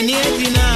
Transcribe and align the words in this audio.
Any 0.00 0.69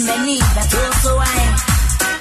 Nimeniba 0.00 0.62
tuko 0.70 1.16
wae 1.16 1.46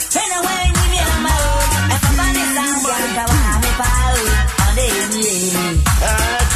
Tena 0.10 0.38
wae 0.42 0.66
nimi 0.72 1.00
ambao 1.00 1.64
Mefambane 1.88 2.40
zangu 2.56 2.86
Wakawa 2.88 3.40
amepao 3.56 4.18
Onde 4.70 4.92
niye 5.18 5.52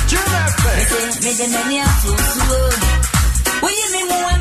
Juna 0.08 0.42
pe 0.64 0.72
Mese 0.78 1.22
mejemenia 1.22 1.86
fusuo 1.86 2.70
Uyi 3.62 3.84
mimuwa 3.92 4.34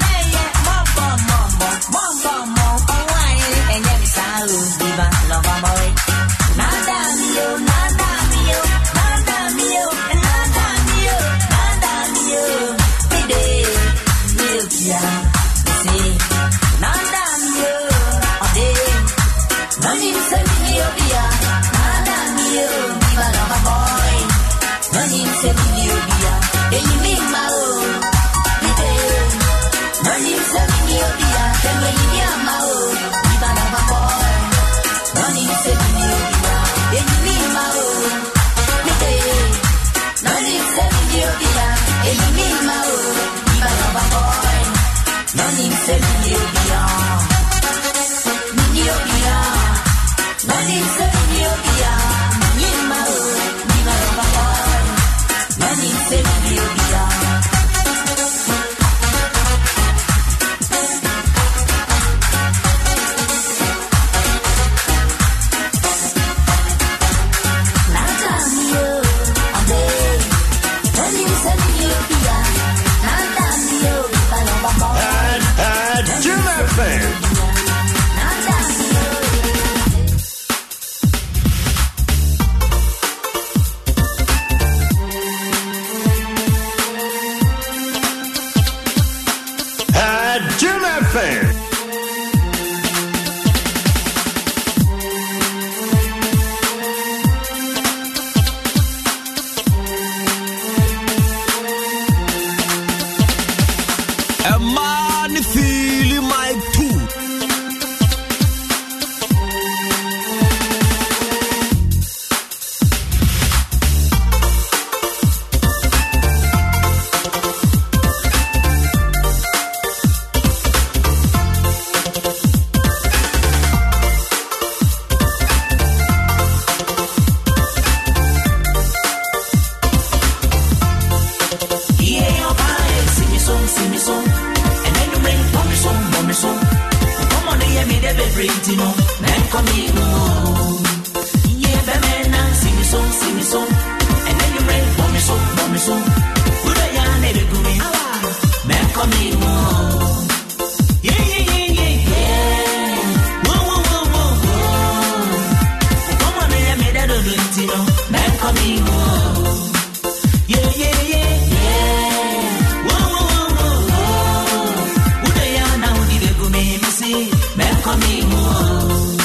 mímísí 166.59 167.13
mẹ́kọ́ 167.59 167.95
mímú 168.03 168.39
ọ̀hún. 168.51 169.18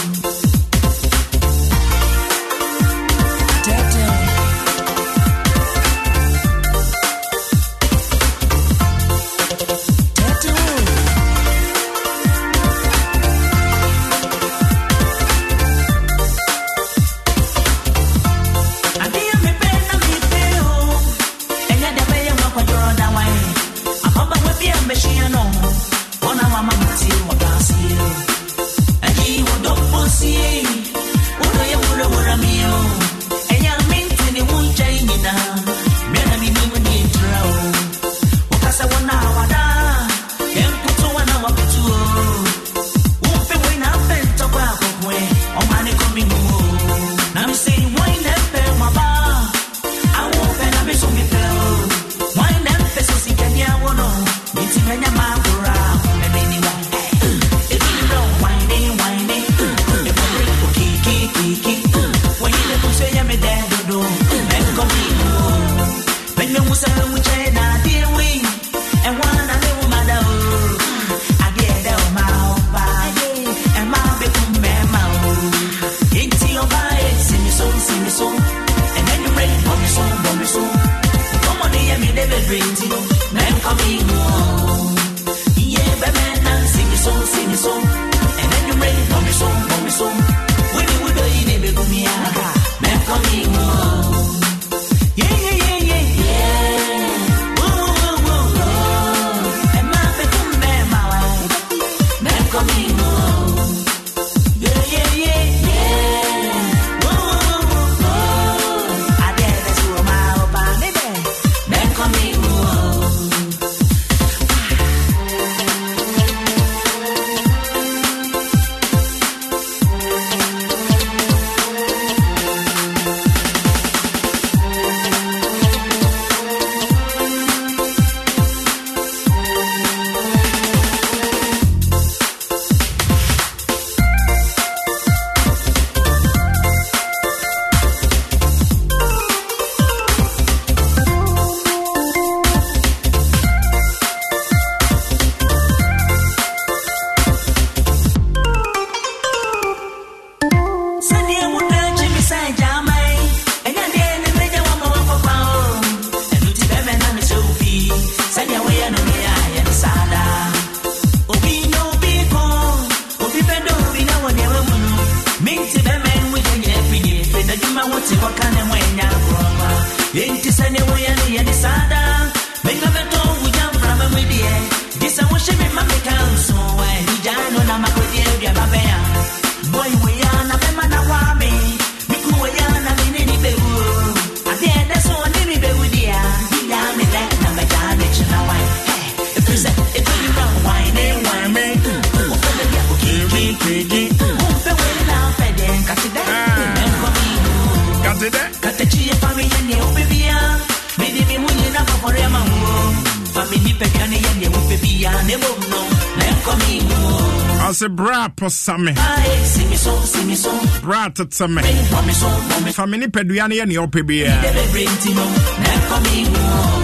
Me 212.66 212.72
fa 212.72 212.88
me 212.88 212.98
nipadua 212.98 213.48
no 213.50 213.56
yɛ 213.56 213.66
neɛ 213.66 213.80
ɔpɛ 213.88 214.02
biaa 214.08 214.42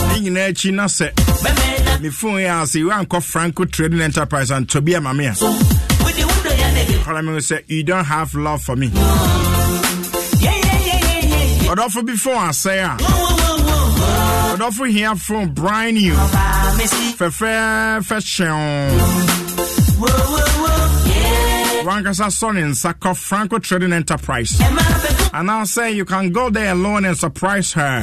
ne 0.08 0.20
nyinaa 0.22 0.50
akyi 0.52 0.72
na 0.74 0.86
sɛ 0.86 1.08
me 2.02 2.10
phone 2.10 2.40
yɛ 2.42 2.62
a 2.62 2.66
sɛ 2.66 2.80
woankɔ 2.88 3.22
franco 3.24 3.66
trading 3.66 4.02
enterprise 4.02 4.50
antɔ 4.52 4.84
bi 4.86 4.96
ama 4.96 5.14
me 5.14 5.26
a 5.26 5.32
me 5.32 5.36
sɛ 7.40 7.64
you 7.68 7.84
don't 7.84 8.06
have 8.06 8.34
love 8.36 8.62
for 8.62 8.76
me. 8.76 8.90
Ɔdɔfo 11.70 12.06
bi 12.06 12.16
phone 12.16 12.50
asɛe 12.50 12.84
a 12.84 12.98
ɔdɔfo 14.56 14.90
hia 14.90 15.16
phone 15.16 15.50
brand 15.54 15.98
new 15.98 16.16
fɛfɛɛfɛ 17.20 18.18
hyɛn 18.32 18.92
wankasa 21.86 22.28
sɔ 22.30 22.54
ne 22.54 22.62
nsa 22.72 22.94
kɔ 22.94 23.16
franco 23.16 23.60
trading 23.60 23.94
enterprise. 23.94 24.54
Anaasɛ 25.34 25.94
you 25.96 26.06
can 26.06 26.32
go 26.32 26.50
there 26.50 26.72
alone 26.72 27.06
and 27.06 27.18
surprise 27.18 27.74
her. 27.74 28.02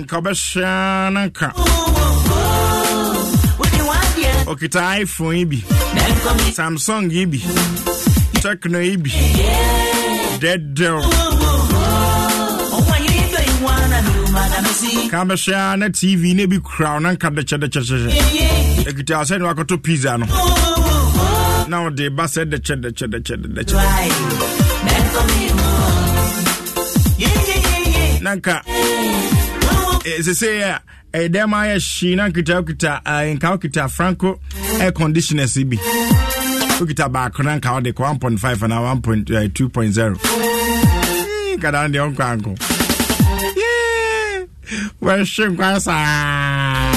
Nka 0.00 0.16
wobɛhyɛ 0.22 1.12
no 1.12 1.20
nka 1.28 1.52
ɔkita 4.48 4.80
iphone 5.02 5.52
yi 5.52 5.60
samsung 6.56 7.10
yi 7.12 7.24
bi 7.26 7.38
Tecno 8.42 8.80
yi 8.82 8.96
bi 8.96 9.10
deadel 10.40 11.02
ka 15.10 15.24
bɛhyɛ 15.24 15.78
na 15.78 15.88
tv 15.88 16.34
ne 16.34 16.46
bi 16.46 16.58
kura 16.60 17.00
na 17.00 17.12
nka 17.12 17.28
dɛkyɛdɛkyɛhyɛhyɛ 17.36 18.84
ɛkita 18.88 19.16
sɛ 19.28 19.38
ne 19.38 19.44
wakɔtɔ 19.48 19.76
pizza 19.82 20.18
no. 20.18 20.26
Na 21.68 21.76
ɔde 21.88 22.04
ba 22.16 22.24
sɛ 22.24 22.44
dɛkyɛ 22.52 22.74
dɛkyɛ 22.82 23.06
dɛkyɛ 23.12 23.36
dɛkyɛ 23.56 23.76
na 28.22 28.34
nka 28.36 28.62
sesei 30.24 30.62
a 30.62 30.80
ɛyɛ 31.12 31.28
dɛm 31.34 31.52
ayɛ 31.60 31.76
hyii 31.78 32.16
na 32.16 32.28
nkita 32.28 32.54
wokita 32.62 32.92
nka 33.34 33.48
wokita 33.56 33.88
franco 33.90 34.38
air 34.80 34.92
conditioners 34.92 35.56
bi. 35.64 35.76
Wokita 36.78 37.08
baako 37.12 37.42
na 37.44 37.56
nka 37.58 37.72
wode 37.74 37.90
kɔ 37.94 38.02
1.5 38.18 38.62
anaa 38.64 38.94
1.2.0 39.00 40.16
nkada 41.58 41.88
deɛ 41.92 42.00
ɔnkɔ 42.06 42.24
anko 42.32 42.52
wɔhwe 45.02 45.48
nkwa 45.50 45.80
saa 45.80 46.92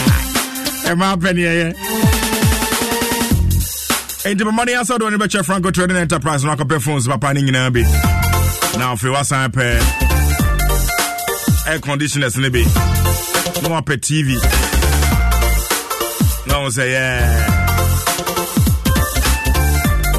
ɛma 0.90 1.16
pɛneɛyɛ 1.22 1.68
enti 4.28 4.44
bɛmmɔden 4.48 4.78
asɛ 4.82 4.92
wode 4.94 5.04
wɔne 5.06 5.18
bɛkyɛ 5.18 5.46
franco 5.46 5.72
trading 5.72 5.98
enterprise. 5.98 6.44
No 6.44 6.56
akɔpɛ 6.56 6.82
phones 6.82 7.08
papa 7.08 7.34
no 7.34 7.42
nyinaa 7.42 7.74
bi 7.74 7.82
na 8.78 8.94
afei 8.94 9.10
woasan 9.14 9.50
pɛ 9.52 9.66
air 11.68 11.80
conditioners 11.80 12.38
no 12.38 12.50
bi 12.50 12.62
na 13.62 13.70
wapɛ 13.70 13.96
tv 13.98 14.36
na 16.48 16.60
wo 16.62 16.68
sɛ 16.70 16.86
yɛ 16.94 17.06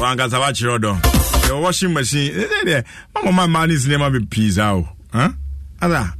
wankasa 0.01 0.37
wakyerɛ 0.43 0.77
dɔ 0.83 0.93
yɛwɔ 1.47 1.61
washing 1.61 1.93
machine 1.93 2.33
deɛ 2.65 2.83
mamama 3.15 3.47
mmaa 3.47 3.67
ne 3.67 3.75
sinema 3.75 4.09
bɛpii 4.11 4.51
saa 4.51 4.73
o. 4.75 4.87
Ada 5.81 6.13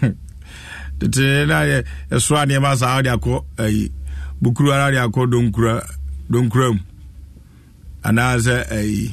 tete 0.98 1.46
na 1.46 1.62
yɛsoa 2.10 2.44
nneɛma 2.46 2.76
saa 2.76 2.96
wode 2.96 3.10
akɔ 3.10 3.44
ayi 3.58 3.90
bukuru 4.42 4.72
ara 4.72 4.90
de 4.92 4.98
akɔ 4.98 5.26
donkura 5.30 5.82
donkura 6.30 6.72
mu 6.72 6.80
anaasɛ 8.04 8.56
ayi 8.76 9.10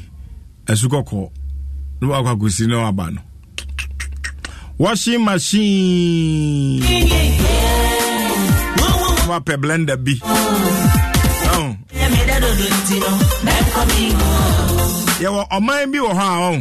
asu 0.67 0.87
kɔkɔɔ 0.89 1.29
na 2.01 2.07
wakɔ 2.07 2.29
akɔsi 2.35 2.67
na 2.67 2.77
waba 2.83 3.11
no 3.13 3.21
washing 4.77 5.23
machine. 5.23 6.81
Wapɛ 9.29 9.53
blender 9.57 9.97
bi. 9.97 10.13
Yɛwɔ 15.21 15.41
ɔman 15.55 15.91
bi 15.91 15.97
wɔ 16.05 16.11
hɔ 16.19 16.25
a 16.35 16.37
ɔn 16.51 16.57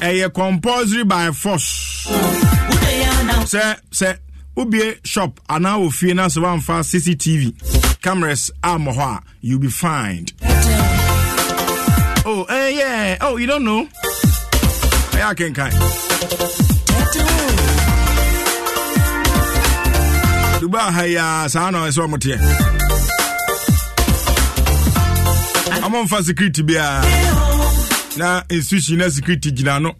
ɛyɛ 0.00 0.32
compulsory 0.32 1.04
by 1.04 1.30
force. 1.32 2.08
Sɛ 3.52 3.76
sɛ 3.90 4.10
wobie 4.56 4.98
shop 5.04 5.40
anaa 5.48 5.76
wɔ 5.82 5.92
fie 5.92 6.14
na 6.14 6.26
sɛ 6.26 6.38
woamfa 6.44 6.76
cctv 6.90 7.42
cameras 8.02 8.50
ammɔ 8.62 8.92
hɔ 8.98 9.06
a 9.16 9.22
you'll 9.40 9.58
be 9.60 9.68
fined. 9.68 10.32
Oh 12.30 12.44
eh, 12.50 12.68
yeah. 12.80 13.16
Oh 13.22 13.36
you 13.36 13.46
don't 13.46 13.64
know? 13.64 13.86
Ɛyɛ 15.16 15.26
akenkan. 15.32 15.72
Dubai 20.60 20.90
ha 20.96 21.02
yi 21.04 21.48
saa 21.48 21.70
na 21.70 21.86
ɛsɛ 21.88 22.00
ɔmo 22.06 22.16
teɛ 22.18 22.36
ɔmomfa 25.86 26.22
security 26.24 26.62
biara 26.62 27.02
na 28.18 28.42
institution 28.50 28.98
na 28.98 29.08
security 29.08 29.52
gyina 29.52 29.80
no. 29.80 29.92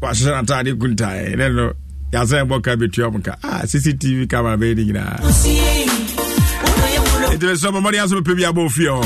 Wahyehyɛ 0.00 0.32
natade 0.46 0.72
kuntae. 0.80 1.36
Ne 1.36 1.48
no 1.50 1.72
yɛasɛ 2.12 2.44
bɔ 2.48 2.62
ka 2.62 2.72
bɛtua 2.76 3.14
m 3.14 3.22
ka 3.22 3.36
ah, 3.42 3.62
cctv 3.64 4.28
camera 4.28 4.56
bɛyɛ 4.56 4.76
ne 4.76 4.84
nyinaa 4.84 5.16
ɛtiri 7.30 7.54
sɛ 7.54 7.68
bɔmmɔde 7.70 7.98
asɛ 8.02 8.14
bɛpɛ 8.20 8.36
bi 8.36 8.42
abɔ 8.44 8.66
ofie 8.66 8.90
hɔ 8.90 9.00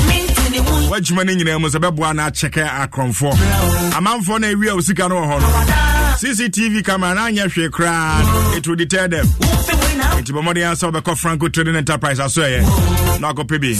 woadwuma 0.89 1.23
no 1.25 1.33
nyinaa 1.33 1.59
mu 1.61 1.67
sɛ 1.69 1.77
bɛboa 1.85 2.15
no 2.15 2.23
akyɛkɛ 2.23 2.63
akorɔmfoɔ 2.81 3.33
amanfoɔ 3.97 4.39
no 4.41 4.47
awie 4.47 4.69
a 4.71 4.75
wo 4.75 4.81
sika 4.81 5.07
no 5.07 5.15
wɔ 5.21 5.25
hɔ 5.29 5.39
no 5.41 5.47
cctv 6.17 6.83
camera 6.85 7.13
na 7.13 7.27
anyɛ 7.29 7.45
hwee 7.53 7.69
koraa 7.69 8.57
it 8.57 8.65
will 8.67 8.75
deter 8.75 9.07
them. 9.07 9.25
Nti 9.27 10.31
bɔmmɔden 10.31 10.71
asɛ 10.73 10.91
wobɛkɔ 10.91 11.17
franco 11.17 11.47
trading 11.49 11.75
enterprise 11.75 12.19
aso 12.19 12.41
na 13.19 13.31
akɔpɛ 13.33 13.61
bi 13.61 13.73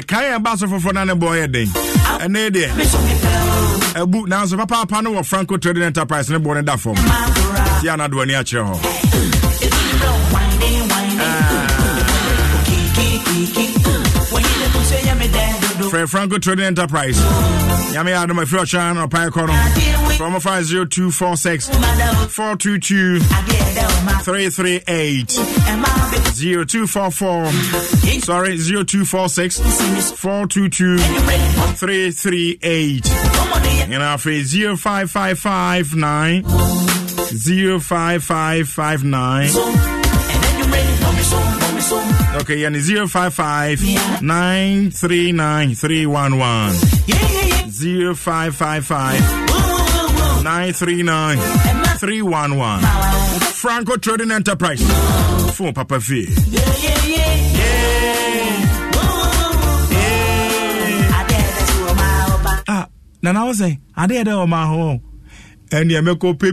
ɛkae 0.00 0.38
ɛba 0.38 0.56
so 0.56 0.66
foforɔ 0.68 0.94
na 0.94 1.04
ne 1.04 1.12
bɔɔ 1.14 1.34
yɛ 1.46 1.52
den 1.52 1.66
ɛne 1.66 2.50
deɛ 2.50 4.02
abu 4.02 4.26
nanso 4.26 4.56
papaapa 4.56 5.02
no 5.02 5.14
wɔ 5.14 5.24
franco 5.26 5.56
trading 5.56 5.82
enterprise 5.82 6.30
ne 6.30 6.38
boɔ 6.38 6.62
no 6.64 7.67
ti 7.80 7.88
anado 7.88 8.20
ani 8.22 8.34
akyerɛ 8.34 8.64
hɔ 8.68 8.76
frɛ 15.90 16.06
franco 16.08 16.38
trading 16.38 16.64
enterprise. 16.66 17.18
Nyame 17.92 18.10
yɛ 18.12 18.18
adom 18.26 18.38
afiri 18.42 18.60
ɔkyerɛ 18.62 18.94
no 18.94 19.06
ɔpae 19.08 19.28
kɔ 19.30 19.46
no 19.46 19.52
from 20.16 20.34
50246 20.40 21.68
422 21.68 23.20
338 23.20 25.28
0244 25.28 27.52
sorry 28.22 28.56
0246 28.58 29.60
422 30.12 30.98
338 30.98 33.10
and 33.90 34.02
afei 34.02 34.42
05559 34.76 36.42
05559 37.32 39.50
Okay, 42.40 42.64
and 42.64 42.76
055 42.76 43.82
939 44.22 45.74
311. 45.74 46.74
0555 48.14 49.20
939 50.44 51.38
311. 51.98 52.80
Franco 53.52 53.96
Trading 53.96 54.30
Enterprise. 54.30 54.80
Phone 55.56 55.74
Papa 55.74 56.00
Fee. 56.00 56.26
Yeah, 56.48 56.60
yeah, 56.76 57.04
yeah. 57.06 57.24
Ah, 62.70 62.86
Nana 63.22 63.46
was 63.46 63.58
saying, 63.58 63.80
I 63.96 64.06
did 64.06 64.28
it 64.28 64.32
on 64.32 64.48
my 64.50 64.66
home. 64.66 65.00
And 65.70 65.90
you 65.90 66.00
make 66.00 66.24
up 66.24 66.42
a 66.42 66.52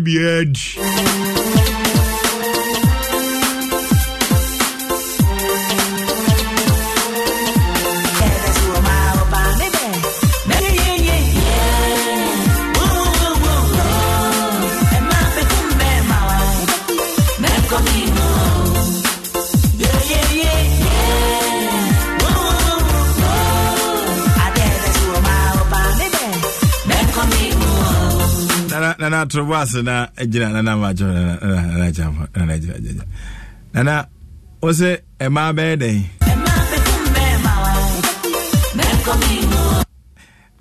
nana 29.10 29.22
atorobo 29.22 29.56
ase 29.56 29.82
na 29.82 29.96
gyina 30.32 30.50
nana 30.50 30.72
makyɛ 30.82 31.06
nana 31.70 31.88
kyamfa 31.96 32.24
nana 32.36 32.54
gyina 32.62 32.78
gyina 32.86 33.04
nana 33.74 33.96
wo 34.62 34.70
sɛ 34.80 34.90
ɛmaa 35.26 35.50
bɛyɛ 35.58 35.76
dɛn 35.82 35.98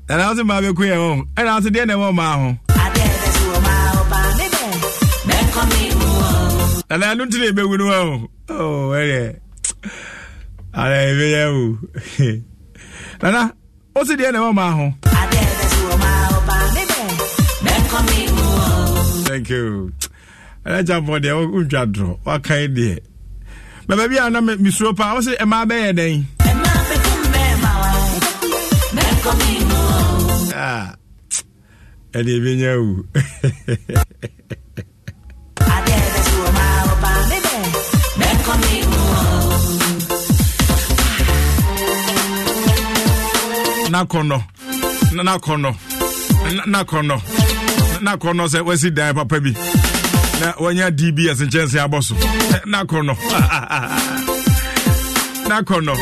nana 0.09 0.25
wo 0.29 0.35
sɛ 0.39 0.43
bɛku 0.65 0.83
yɛ 0.91 0.97
ho 1.03 1.09
ɛna 1.39 1.53
sɛ 1.65 1.71
deɛ 1.75 1.85
na 1.89 1.95
ɛwɔ 1.97 2.11
maa 2.19 2.35
ho 2.41 2.49
nana 6.91 7.05
ɛno 7.13 7.23
nti 7.27 7.37
na 7.41 7.49
no 7.79 7.85
wa 7.91 7.99
o 8.53 8.93
ɛdeɛ 9.01 9.37
ana 10.81 10.97
ɛbɛyɛ 11.11 11.43
wo 11.55 11.65
nana 13.23 13.41
wo 13.95 14.03
sɛ 14.09 14.15
deɛ 14.21 14.33
na 14.33 14.39
ɛwɔ 14.41 14.53
maa 14.55 14.71
ho 14.77 14.87
thank 19.35 19.51
you. 19.51 19.93
Ɛnɛgya 20.67 20.97
bɔ 21.07 21.15
deɛ 21.23 21.33
wodwa 21.53 21.83
dorɔ 21.95 22.11
wakae 22.27 22.67
deɛ. 22.77 22.99
Ma 23.89 23.97
baabi 23.99 24.17
a 24.19 24.31
na 24.31 24.41
mesuro 24.41 24.97
paa 24.97 25.15
wo 25.15 25.21
sɛ 25.27 25.33
ɛmaa 25.43 25.65
bɛyɛ 25.71 25.91
dɛn? 25.99 26.17
Ɛdeɛ 32.17 32.37
bɛnya 32.45 32.71
wu 32.85 32.95
nakɔnɔ 43.95 44.39
nakɔnɔ 45.27 45.71
nakɔnɔ 46.73 47.44
nakɔnɔ 48.05 48.45
sɛ 48.53 48.61
wasi 48.67 48.91
dan 48.95 49.15
papa 49.15 49.41
bi. 49.41 49.53
Na 50.41 50.53
wanya 50.63 50.91
dbs 50.91 51.41
nkyɛnse 51.47 51.79
abɔ 51.85 52.03
so. 52.03 52.15
Nakɔnɔ 52.73 53.15
nakɔnɔ 55.49 55.95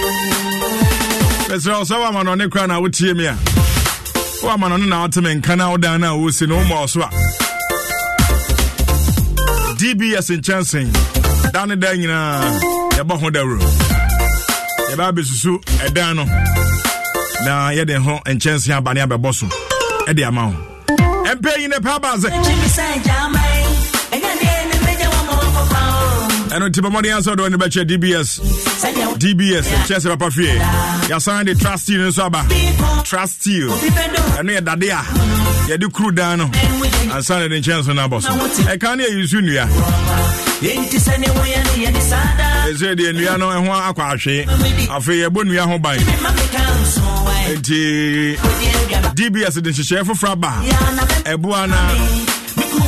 bɛsrɛ 1.49 1.79
wo 1.79 1.85
sɛ 1.85 1.95
woama 2.03 2.25
no 2.25 2.35
ɔne 2.35 2.51
kora 2.51 2.67
na 2.67 2.81
wotie 2.81 3.15
me 3.17 3.27
a 3.27 3.35
woama 4.43 4.69
no 4.71 4.77
no 4.77 4.87
na 4.87 5.07
woteme 5.07 5.35
nka 5.41 5.57
na 5.57 5.71
wodan 5.73 6.01
no 6.01 6.15
a 6.15 6.19
wosi 6.19 6.49
no 6.49 6.57
woma 6.57 6.89
so 6.89 7.01
a. 7.03 7.09
Dbs 9.79 10.29
nkyɛnse 10.39 11.53
da 11.53 11.65
ne 11.67 11.75
da 11.77 11.89
nyinaa 11.95 12.61
yɛbɔ 12.97 13.21
ho 13.21 13.31
dawuro. 13.31 13.61
Yɛbɛ 14.91 15.05
abɛsusu 15.13 15.59
ɛdan 15.87 16.17
no. 16.17 16.25
Na 17.45 17.71
yɛde 17.73 17.97
ho 18.03 18.19
nkyɛnse 18.27 18.71
aba 18.77 18.95
ne 18.95 19.01
abɛbɔ 19.01 19.35
so. 19.35 19.47
Ɛde 20.07 20.27
ama 20.27 20.43
ho 20.51 20.72
ɛmpɛ 21.31 21.59
yi 21.61 21.69
ne 21.69 21.77
pɛ 21.77 21.91
aba 21.97 22.09
sɛ 22.17 22.29
ɛno 26.53 26.69
nti 26.69 26.81
bɛmmɔden 26.85 27.17
asɛ 27.17 27.29
wode 27.33 27.51
ne 27.51 27.57
bɛkyɛ 27.57 27.85
dbs 27.91 28.29
dbs 29.19 29.67
kyerɛ 29.87 30.01
sɛ 30.01 30.09
papa 30.19 30.31
fie. 30.31 30.53
Yɛasan 31.09 31.45
de 31.47 31.55
trusteel 31.55 31.99
no 31.99 32.09
nso 32.11 32.25
aba. 32.27 32.45
Trusteel 33.09 33.71
ɛno 34.37 34.51
yɛ 34.57 34.61
dade 34.65 34.89
a 34.91 35.03
yɛde 35.71 35.93
kuru 35.93 36.13
dan 36.13 36.39
no. 36.39 36.45
Ansa 37.15 37.39
na 37.41 37.49
de 37.49 37.61
nkyɛn 37.61 37.85
so 37.85 37.93
no 37.95 38.07
abɔ 38.07 38.21
so. 38.23 38.29
Ɛka 38.69 38.97
ne 38.99 39.05
yɛyi 39.05 39.29
so 39.29 39.39
nnua. 39.39 39.67
Ɛsɛ 42.69 42.95
deɛ 42.97 43.13
nnua 43.15 43.39
no 43.39 43.49
ɛho 43.49 43.73
akɔ 43.89 44.03
ahwee 44.13 44.45
afei 44.93 45.19
yɛbɔ 45.25 45.41
nnua 45.45 45.65
ho 45.67 45.79
ban 45.79 45.99
nti 47.59 48.37
dbs 49.15 49.61
de 49.63 49.71
nhyehyɛeɛ 49.71 50.05
foforɔ 50.07 50.33
aba. 50.33 50.53
Ɛboa 51.25 51.69
na 51.69 51.79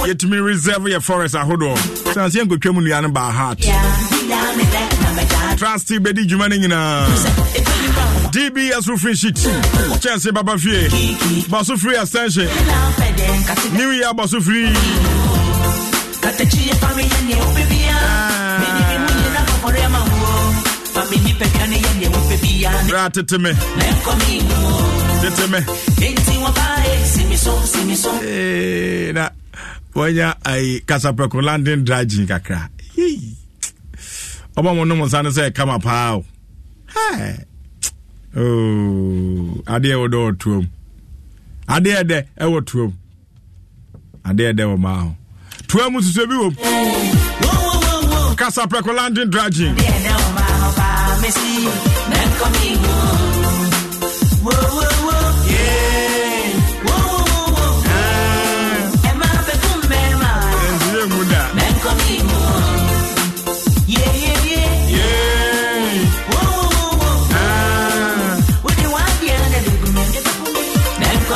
yɛtumi 0.06 0.44
reserve 0.44 0.84
yɛ 0.84 1.02
forest 1.02 1.34
ahodoɔ. 1.34 1.76
Sane 2.14 2.30
sɛ 2.30 2.42
yɛnkɔtwa 2.44 2.74
mu 2.74 2.80
nnua 2.80 3.02
no 3.02 3.08
baa 3.08 3.30
heart. 3.30 3.58
Trust 5.58 5.88
bɛdi 5.88 6.26
dwuma 6.28 6.48
no 6.48 6.56
nyinaa. 6.56 7.06
Dbs 8.32 8.88
roofing 8.88 9.14
sheet. 9.14 9.36
Kyɛnse 10.02 10.32
baba 10.32 10.58
fie. 10.58 10.88
Bɔ 11.48 11.64
so 11.64 11.76
free 11.76 11.96
extension. 11.96 12.48
New 13.76 13.90
year 13.90 14.12
bɔ 14.12 14.28
so 14.28 14.40
free 14.40 14.72
Bra 22.88 23.10
tete 23.10 23.38
me. 23.38 23.52
Tete 25.20 25.46
me. 25.50 25.58
Eh 28.22 29.12
na 29.12 29.30
wanya 29.94 30.34
ai 30.44 30.80
kasapreko 30.86 31.42
landing 31.42 31.84
dragin 31.84 32.26
kakra. 32.26 32.68
Yee. 32.96 33.36
Oba 34.56 34.74
mo 34.74 34.84
no 34.84 34.94
mo 34.96 35.06
sane 35.08 35.30
say 35.32 35.50
kama 35.50 35.78
pa 35.78 36.16
o. 36.16 36.24
Hey. 36.94 37.36
Oh, 38.36 39.62
ade 39.66 39.88
e 39.90 39.94
wodo 39.94 40.26
otuom. 40.26 40.68
Ade 41.68 41.90
e 41.90 42.04
de 42.04 42.18
e 42.40 42.44
wotuom. 42.44 42.92
Ade 44.24 44.48
e 44.48 44.52
de 44.52 44.64
wo 44.64 44.76
ma 44.76 45.00
ho. 45.02 45.16
Tuom 45.66 46.00
susu 46.00 46.26
bi 46.26 46.34
wo. 46.34 46.50
Kasapreko 48.36 48.92
landing 48.94 49.30
dragin. 49.30 49.76
Yeah, 49.78 49.98
Ven 51.24 52.30
conmigo. 52.38 53.33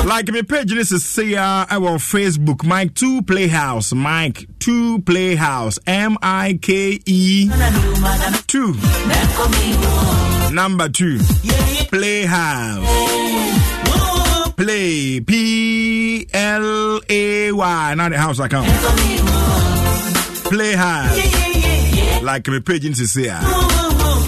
Like 0.09 0.29
me 0.33 0.43
page 0.43 0.71
this 0.73 0.91
is 0.91 1.05
say 1.05 1.35
uh 1.35 1.67
our 1.69 1.99
facebook 1.99 2.65
mike 2.65 2.95
2 2.95 3.21
playhouse 3.23 3.93
mike 3.93 4.47
2 4.59 5.03
playhouse 5.03 5.79
m-i-k-e 5.87 7.51
2 8.47 8.75
number 10.53 10.89
2 10.89 11.19
playhouse. 11.91 12.87
Play 14.57 15.21
p 15.21 16.27
l 16.33 17.01
a 17.09 17.53
y 17.53 17.95
not 17.95 18.11
the 18.11 18.19
house 18.19 18.41
account. 18.41 18.67
Playhouse. 20.51 22.23
Like 22.23 22.49
me 22.49 22.59
page 22.61 22.83
this 22.83 22.99
is 22.99 23.13
say 23.13 23.29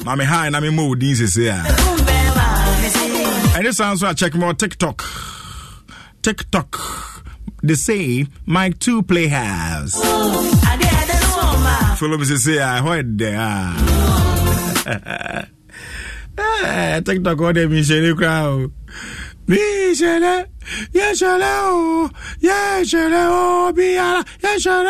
Mami 0.04 0.24
hi 0.24 0.50
me 0.50 0.70
mo 0.70 0.94
din 0.94 1.16
sese 1.16 1.48
a. 1.48 1.64
And 3.56 3.66
this 3.66 3.78
sounds 3.78 4.02
like 4.02 4.16
check 4.16 4.34
more 4.34 4.54
TikTok. 4.54 5.29
TikTok. 6.22 6.78
They 7.62 7.74
say 7.74 8.26
Mike 8.46 8.78
2 8.78 9.02
Playhouse. 9.02 9.94
Follow 11.98 12.16
me 12.16 12.24
say 12.24 12.58
I 12.58 12.80
heard 12.80 13.18
there. 13.18 13.74
Eh, 16.62 17.00
TikTok 17.00 17.38
they 17.54 17.66
me 17.66 17.82
share 17.82 18.14
crowd. 18.14 18.72
Mi 19.46 19.94
share 19.94 20.46
ya 20.92 21.12
share 21.12 21.42
o 21.42 22.08
ya 22.40 22.82
share 22.84 23.28
o 23.28 23.72
biara 23.76 24.24
ya 24.40 24.56
share 24.58 24.86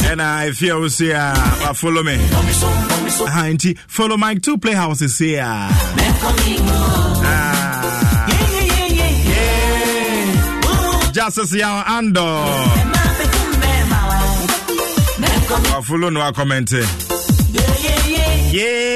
ɛna 0.10 0.48
ɛfi 0.48 0.70
a 0.70 0.76
wosi 0.80 1.12
a 1.12 1.34
wafollow 1.64 2.04
me 2.06 2.16
ha 3.28 3.44
nti 3.52 3.78
follow 3.88 4.18
mike 4.18 4.42
two 4.42 4.58
playhouse 4.58 5.08
si 5.12 5.36
a 5.36 5.70
justice 11.14 11.54
yaw 11.56 11.84
ando 11.86 12.26
wafollow 15.74 16.12
no 16.12 16.20
wakɔmmɛnte 16.20 16.82
yeah. 18.54 18.93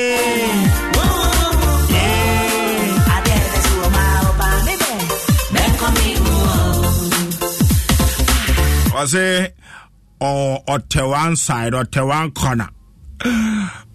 Ɔse 9.07 9.51
ɔtɛ 10.67 11.09
one 11.09 11.35
side 11.35 11.73
ɔtɛ 11.73 12.07
one 12.07 12.31
corner 12.31 12.69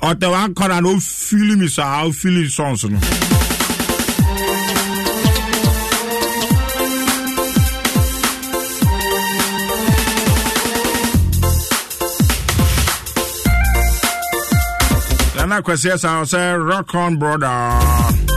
ɔtɛ 0.02 0.30
one 0.30 0.54
corner 0.54 0.80
na 0.80 0.88
ofili 0.88 1.56
mi 1.58 1.68
saa 1.68 2.04
ofili 2.04 2.48
songs 2.48 2.84
no. 2.84 2.98
Nana 15.36 15.62
Kwesi 15.62 16.26
say 16.26 16.52
rock 16.52 16.94
on 16.94 17.16
brother. 17.18 18.31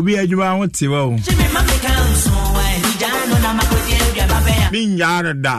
obi 0.00 0.16
adwuma 0.18 0.50
ho 0.56 0.66
te 0.66 0.88
wa 0.88 1.00
o. 1.04 1.10
Menyaa 4.72 5.22
no 5.22 5.32
da 5.44 5.54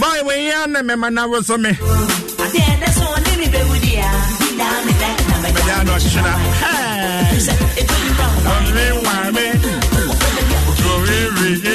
bae 0.00 0.20
wɔyia 0.26 0.60
na 0.72 0.80
mɛma 0.88 1.08
na 1.12 1.22
wo 1.30 1.40
so 1.42 1.56
me 1.58 1.70
mɛgyaa 5.42 5.80
no 5.86 5.92
ɔhyena 5.96 6.32
ɔme 8.54 8.84
wa 9.04 9.14
me 9.34 9.44
towewie 10.78 11.74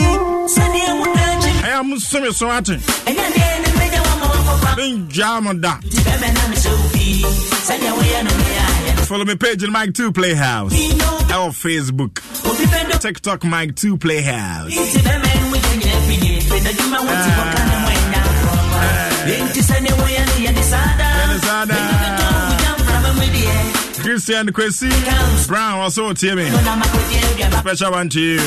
ɛyɛ 1.62 1.86
mo 1.86 1.98
some 1.98 2.32
so 2.34 2.50
ate 2.50 2.80
menyaa 4.78 5.44
mo 5.44 5.54
da 5.54 5.78
follow 9.06 9.26
me 9.26 9.36
page 9.36 9.62
in 9.64 9.72
Mike 9.72 9.94
2 9.94 10.12
Playhouse. 10.12 10.74
Or 11.34 11.50
Facebook 11.52 12.20
TikTok 13.00 13.44
Mike 13.44 13.76
2 13.76 13.98
Playhouse. 13.98 14.72
Ah. 17.06 17.84
Ah. 21.70 22.34
Christian 24.02 24.48
Kwesi. 24.48 25.48
Brown 25.48 25.80
also 25.80 26.08
me. 26.36 26.50
Special 27.60 27.92
one 27.92 28.10
to 28.10 28.20
you. 28.20 28.40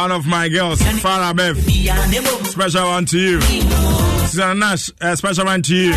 One 0.00 0.12
of 0.12 0.26
my 0.26 0.48
girls, 0.48 0.80
Farah 1.00 1.34
Bev. 1.36 1.56
Special 2.46 2.84
one 2.86 3.04
to 3.06 3.18
you. 3.18 3.40
Susanna 3.40 4.54
Nash, 4.54 4.90
uh, 5.00 5.14
special 5.16 5.44
one 5.44 5.62
to 5.62 5.74
you. 5.74 5.92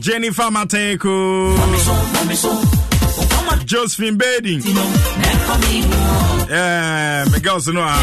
Jennifer 0.00 0.42
Mateko. 0.50 1.56
Josephine 3.66 4.18
Bading. 4.18 4.62
Yeah, 6.50 7.24
my 7.30 7.38
girls 7.38 7.66
you 7.66 7.72
know 7.72 7.82
how. 7.82 8.02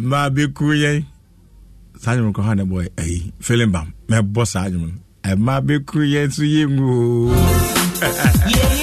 Mmaa 0.00 0.26
bɛku 0.34 0.64
yɛn. 0.82 0.98
Saa 2.02 2.14
nwom 2.16 2.32
kɔ 2.36 2.42
ha 2.46 2.52
ne 2.54 2.64
bɔ 2.70 2.76
ayi 3.00 3.32
feeling 3.40 3.72
bam 3.74 3.88
mɛbɔ 4.08 4.42
saa 4.52 4.68
nwom 4.72 4.92
no 5.24 5.36
mmaa 5.36 5.60
bɛku 5.66 5.98
yɛn 6.12 6.26
nso 6.28 6.44
yɛ 6.54 6.62
ngu 6.74 6.88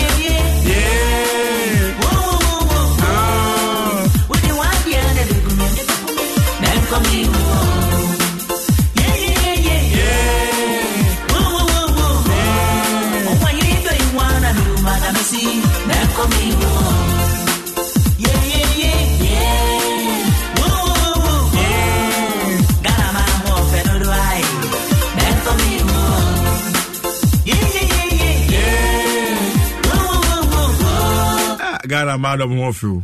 ghana 32.05 32.17
ma 32.17 32.35
ho 32.37 32.71
fi 32.73 32.85
o. 32.87 33.03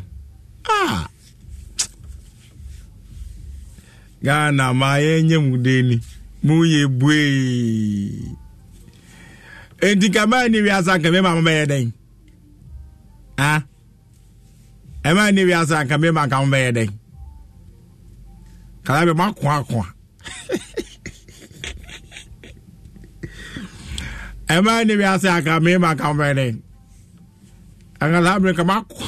Ah. 0.69 1.07
Ghana 4.23 4.73
ma 4.73 4.89
yɛnyɛ 5.05 5.37
mu 5.49 5.57
den 5.57 5.85
ni 5.89 5.95
mu 6.45 6.55
yɛ 6.71 6.81
bue 6.99 7.17
enti 9.87 10.07
kama 10.15 10.39
ni 10.51 10.59
wiasa 10.65 10.91
nkà 10.97 11.09
mɛma 11.13 11.31
mo 11.35 11.41
bɛyɛ 11.47 11.65
dɛn 11.71 11.87
ah 13.37 13.61
ɛma 15.07 15.23
ni 15.35 15.41
wiasa 15.49 15.75
nkà 15.83 15.95
mɛma 16.03 16.21
nkà 16.27 16.37
mo 16.41 16.47
bɛyɛ 16.53 16.71
dɛn 16.77 16.89
kala 18.85 19.01
bɛ 19.07 19.13
ma 19.19 19.25
kɔn 19.37 19.51
akɔn 19.59 19.85
ɛma 24.55 24.73
ni 24.87 24.93
wiasa 25.01 25.29
nkà 25.41 25.53
mɛma 25.65 25.89
nkà 25.95 26.05
mo 26.13 26.15
bɛyɛ 26.23 26.35
dɛn 26.39 26.55
ankasa 28.03 28.33
abiri 28.35 28.53
nka 28.53 28.63
mako 28.63 29.03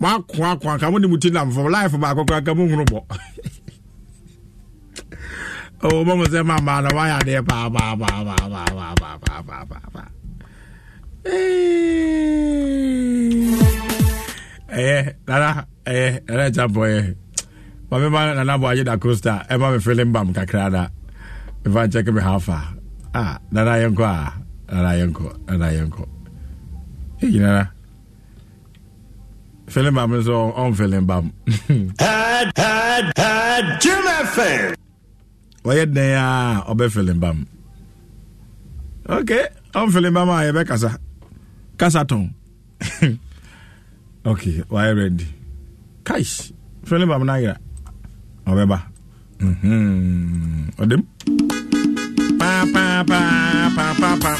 mako 0.00 0.38
ako 0.46 0.64
anka 0.70 0.90
mo 0.90 0.98
ne 0.98 1.06
mu 1.10 1.16
ti 1.22 1.28
nam 1.34 1.50
fam 1.54 1.66
laayifu 1.72 1.98
baako 2.02 2.22
kora 2.28 2.54
mo 2.54 2.62
huru 2.70 2.84
bɔ 2.92 3.00
o 5.84 6.04
mo 6.06 6.12
mo 6.18 6.24
sɛ 6.32 6.40
ma 6.48 6.56
ma 6.66 6.74
na 6.84 6.88
wayɛ 6.96 7.14
adeɛ 7.20 7.40
paa 7.48 7.66
paa 7.74 7.92
paa 8.00 8.18
paa 8.28 8.44
paa 8.52 8.66
paa 8.78 8.94
paa 9.00 9.16
paa 9.22 9.40
paa 9.48 9.62
paa 9.70 9.86
paa 9.94 10.08
ɛyɛ 14.78 14.98
nana 15.28 15.48
ɛyɛ 15.90 16.06
nana 16.28 16.42
ɛkya 16.48 16.64
bɔ 16.74 16.82
yɛ 16.94 17.00
maame 17.90 18.08
ma 18.14 18.20
nana 18.38 18.54
bɔ 18.62 18.66
ayi 18.70 18.82
da 18.88 18.94
costa 19.02 19.42
ɛma 19.52 19.66
mi 19.74 19.78
fili 19.84 20.04
mbam 20.06 20.28
kakra 20.36 20.70
da 20.70 20.82
nfa 21.66 21.80
nkyɛn 21.86 22.04
kɛmɛ 22.06 22.20
ha 22.26 22.38
fa 22.38 22.58
a 23.14 23.38
nana 23.50 23.72
yɛn 23.82 23.94
kɔ 23.98 24.04
a 24.06 24.18
nana 24.74 24.90
yɛn 25.00 25.10
kɔ 25.16 25.26
nana 25.48 25.66
yɛn 25.76 25.90
kɔ 25.90 26.04
eyi. 27.24 27.38
Feeling 29.66 29.94
bam 29.94 30.12
is 30.14 30.28
on, 30.28 30.52
on 30.52 30.74
feeling 30.74 31.06
bam. 31.06 31.32
Had, 31.98 32.52
had, 32.56 33.12
had, 33.16 33.80
Jim 33.80 34.04
FM. 34.04 34.76
Why 35.62 35.74
did 35.74 35.94
they 35.94 36.14
I'm 36.14 36.78
feeling 36.90 37.18
bam? 37.18 37.48
Okay, 39.08 39.48
I'm 39.74 39.90
feeling 39.90 40.12
bam, 40.12 40.30
I'm 40.30 40.44
have 40.46 40.56
a 40.56 40.64
casa. 40.64 40.98
Casa 41.78 42.04
tone. 42.04 42.34
Okay, 44.26 44.62
why 44.72 44.88
ready? 44.90 45.26
Kaish, 46.02 46.50
feeling 46.84 47.08
bam 47.08 47.26
na 47.26 47.34
ya. 47.36 47.54
I'm 48.46 48.68
ba. 48.68 48.88
Mhm. 49.36 50.72
Odem. 50.80 51.04
Pa 52.40 52.64
pa 52.72 53.04
pa 53.04 53.20
pa 53.76 54.16
pa. 54.16 54.34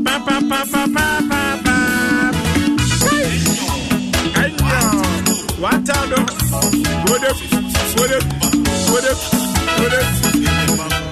Pa 0.00 0.14
pa 0.24 0.36
pa 0.40 0.60
pa 0.64 0.82
pa 0.88 1.06
pa 1.28 1.40
pa. 1.60 1.69
What 4.70 5.84
time? 5.84 6.10
What 6.10 7.24
up? 7.24 7.36
What 7.98 8.12
up? 8.12 8.22
What 8.88 9.04
up? 9.04 9.18
What 9.80 9.92
up? 9.92 11.09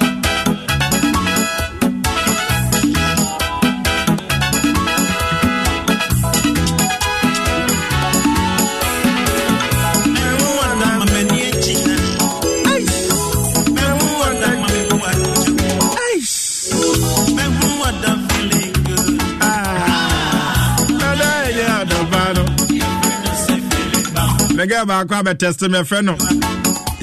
Wode. 24.59 24.69
mɛgɛ 24.69 24.85
baako 24.87 25.15
abɛtɛste 25.15 25.67
mɛfrɛ 25.69 26.03
no 26.05 26.15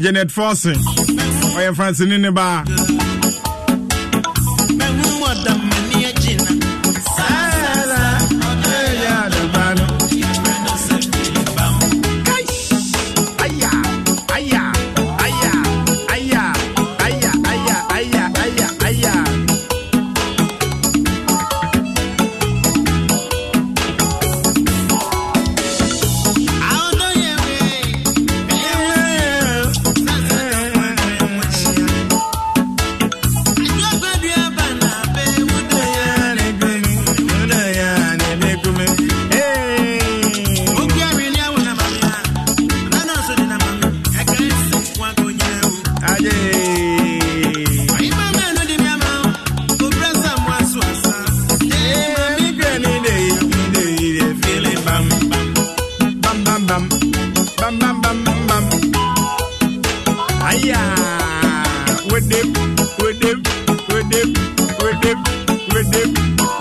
janet 0.01 0.32
forson 0.32 0.76
ɔyɛ 1.56 1.76
fransini 1.76 2.20
ne 2.20 2.30
baa 2.32 2.64
rhythm, 65.76 66.09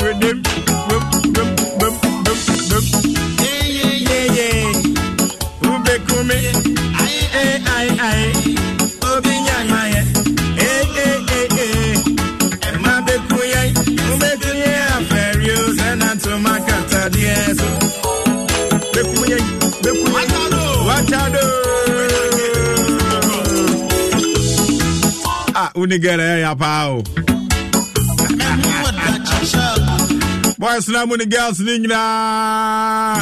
rhythm, 0.03 0.39
boom, 0.89 1.05
boom, 1.35 1.51
boom, 1.79 1.95
boom, 2.25 2.39
boom. 2.71 2.85
Yeah, 3.45 3.67
yeah, 3.79 3.95
yeah, 4.09 4.27
yeah. 4.39 5.69
Ube 5.71 5.95
kume, 6.09 6.39
ay, 7.03 7.17
ay, 7.41 7.53
ay, 7.77 7.89
ay. 8.09 8.25
Obi 9.11 9.35
nyamaye, 9.47 10.01
ay, 10.59 10.87
ay, 11.05 11.19
ay, 11.37 11.47
ay. 11.65 11.95
Emma 12.69 12.95
bekuye, 13.07 13.63
ube 14.13 14.31
kuye 14.43 14.73
aferius 14.97 15.79
enanto 15.93 16.33
makata 16.39 17.03
dieso. 17.11 17.69
Bekuye, 18.95 19.39
bekuye, 19.83 20.25
wachado. 20.89 21.45
Ah, 25.57 25.71
unigere 25.77 26.41
ya 26.41 26.55
pao. 26.57 27.03
boys 30.65 30.89
na 30.89 31.05
mu 31.05 31.17
ne 31.17 31.27
girls 31.27 31.61
ne 31.61 31.79
nyinaa 31.79 33.21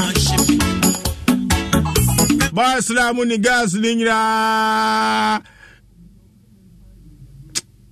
boys 2.55 2.91
na 2.95 3.13
mu 3.13 3.25
ne 3.25 3.37
girls 3.47 3.75
ne 3.75 3.95
nyinaa 3.95 5.41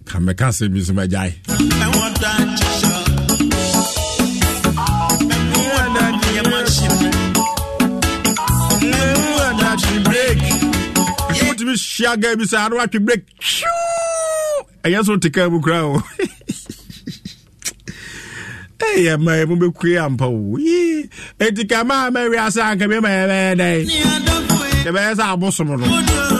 ka 0.09 0.17
mɛka 0.27 0.49
sɛ 0.57 0.65
bi 0.73 0.81
so 0.87 0.93
magyae 0.95 1.31
wotumi 11.47 11.75
hyia 11.75 12.13
ga 12.23 12.37
bi 12.39 12.45
sɛ 12.51 12.57
ade 12.65 12.75
watwe 12.79 12.99
break. 13.07 13.23
Ɛyɛ 14.85 15.05
so 15.05 15.17
te 15.17 15.29
ka 15.31 15.49
mu 15.51 15.59
koraa 15.61 15.85
o 15.91 16.03
ɛyɛ 18.97 19.15
ma 19.25 19.33
ɛmu 19.43 19.55
bɛ 19.61 19.69
kue 19.79 19.99
ampa 19.99 20.27
o 20.27 20.57
yii 20.59 21.09
etika 21.39 21.85
maa 21.87 22.11
mɛ 22.11 22.31
wi 22.31 22.37
ase 22.39 22.61
anka 22.61 22.89
mi 22.89 22.99
ma 23.01 23.09
yɛ 23.09 23.25
bɛyɛ 23.31 23.53
dɛ 23.61 23.69
yɛ 24.85 24.91
bɛyɛ 24.95 25.13
sɛ 25.19 25.25
abosom 25.35 25.69
no. 25.81 26.40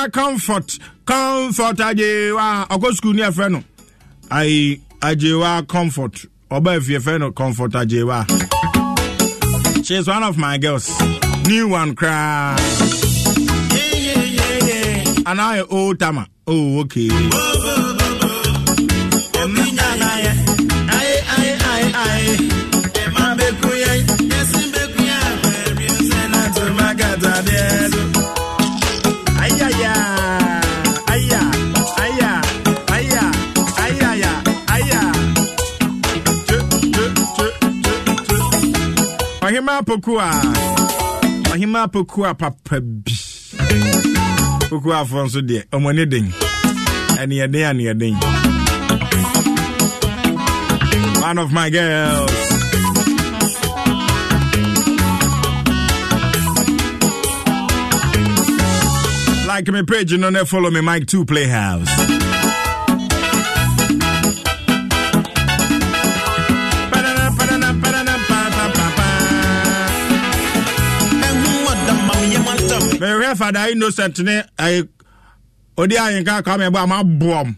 Agyewa 0.00 0.12
comfort. 0.12 0.78
Comfort 1.04 1.78
agyewa 1.78 2.66
ɔkɔ 2.68 2.88
sukuu 2.94 3.14
ni 3.14 3.22
ɛfɛ 3.22 3.50
no 3.50 3.62
ayi 4.30 4.80
agyewa 5.00 5.66
comfort. 5.66 6.26
Ɔba 6.50 6.76
efie 6.78 6.98
ɛfɛ 6.98 7.18
no 7.20 7.32
comfort 7.32 7.72
agyewa 7.72 8.26
she 9.84 9.94
is 9.96 10.06
one 10.06 10.22
of 10.22 10.36
my 10.36 10.58
girls. 10.58 10.88
New 11.46 11.68
one 11.68 11.94
koraa 11.94 12.56
anaa 15.24 15.58
yɛ 15.60 15.66
old 15.70 15.98
tama 15.98 16.26
oh 16.46 16.80
okay. 16.80 17.08
Ayaya, 17.08 17.99
Apokua, 39.80 40.28
ɔhema 41.52 41.80
Apokua 41.86 42.34
papa 42.38 42.80
bi. 42.80 43.12
Apokua 44.64 44.94
afɔ 45.02 45.18
nso 45.24 45.40
deɛ, 45.48 45.60
den. 46.10 46.26
Ɛneɛden 47.20 47.64
aneɛden. 47.70 48.14
One 51.22 51.38
of 51.38 51.50
my 51.52 51.70
girls. 51.70 52.30
Like 59.46 59.66
me 59.68 59.82
page, 59.82 60.12
you 60.12 60.18
know, 60.18 60.44
follow 60.44 60.70
me, 60.70 60.82
Mike 60.82 61.06
2 61.06 61.24
Playhouse. 61.24 62.19
Mehwɛ 73.30 73.36
fada 73.38 73.70
innocent 73.70 74.18
ne 74.20 74.42
ɛyɛ 74.58 74.88
ɔde 75.78 75.96
ayenka 75.98 76.42
ka 76.44 76.56
mɛbɔ 76.58 76.78
ama 76.82 77.02
boɔm 77.04 77.54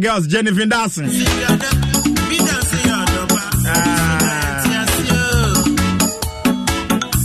girls, 0.00 0.26
Jennifer 0.26 0.66
Dawson. 0.66 1.06
Ah. 3.66 4.20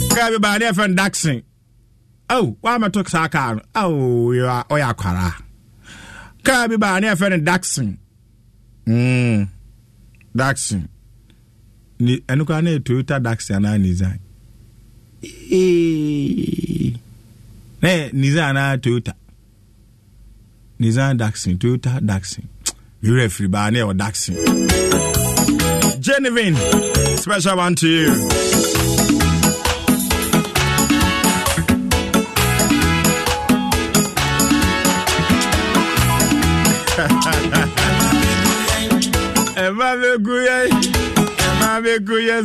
Kabi 0.09 0.27
everybody, 0.27 0.65
ne 0.65 0.73
fan 0.73 0.95
Dawson. 0.95 1.43
Oh, 2.29 2.57
why 2.61 2.75
am 2.75 2.83
I 2.83 2.89
talking 2.89 3.09
so 3.09 3.27
calm? 3.27 3.61
Oh, 3.75 4.31
you 4.31 4.45
are 4.45 4.65
oh, 4.69 4.75
oya 4.75 4.93
kwara. 4.93 5.33
Kabi 6.43 6.65
everybody, 6.65 7.05
ne 7.07 7.15
fan 7.15 7.43
Dawson. 7.43 7.97
Hmm, 8.85 9.43
Dawson. 10.35 10.89
Ni 11.99 12.17
enuka 12.27 12.61
na 12.61 12.79
Toyota 12.79 13.21
Dawson 13.21 13.61
na 13.61 13.77
design. 13.77 14.19
Eh. 15.23 16.93
Ne, 17.81 18.09
design 18.11 18.53
na 18.55 18.77
Toyota. 18.77 19.13
Nissan 20.79 21.17
Daxin, 21.17 21.57
Toyota 21.57 21.99
Daxin. 22.01 22.43
werɛ 23.03 23.29
firi 23.35 23.47
baa 23.53 23.69
ne 23.71 23.79
ɛwɔ 23.83 23.93
daxe 23.97 24.33
special 27.17 27.57
one 27.57 27.75
to 27.75 27.87
you. 27.87 28.11
Guye, 40.25 41.99
Guye, 41.99 42.41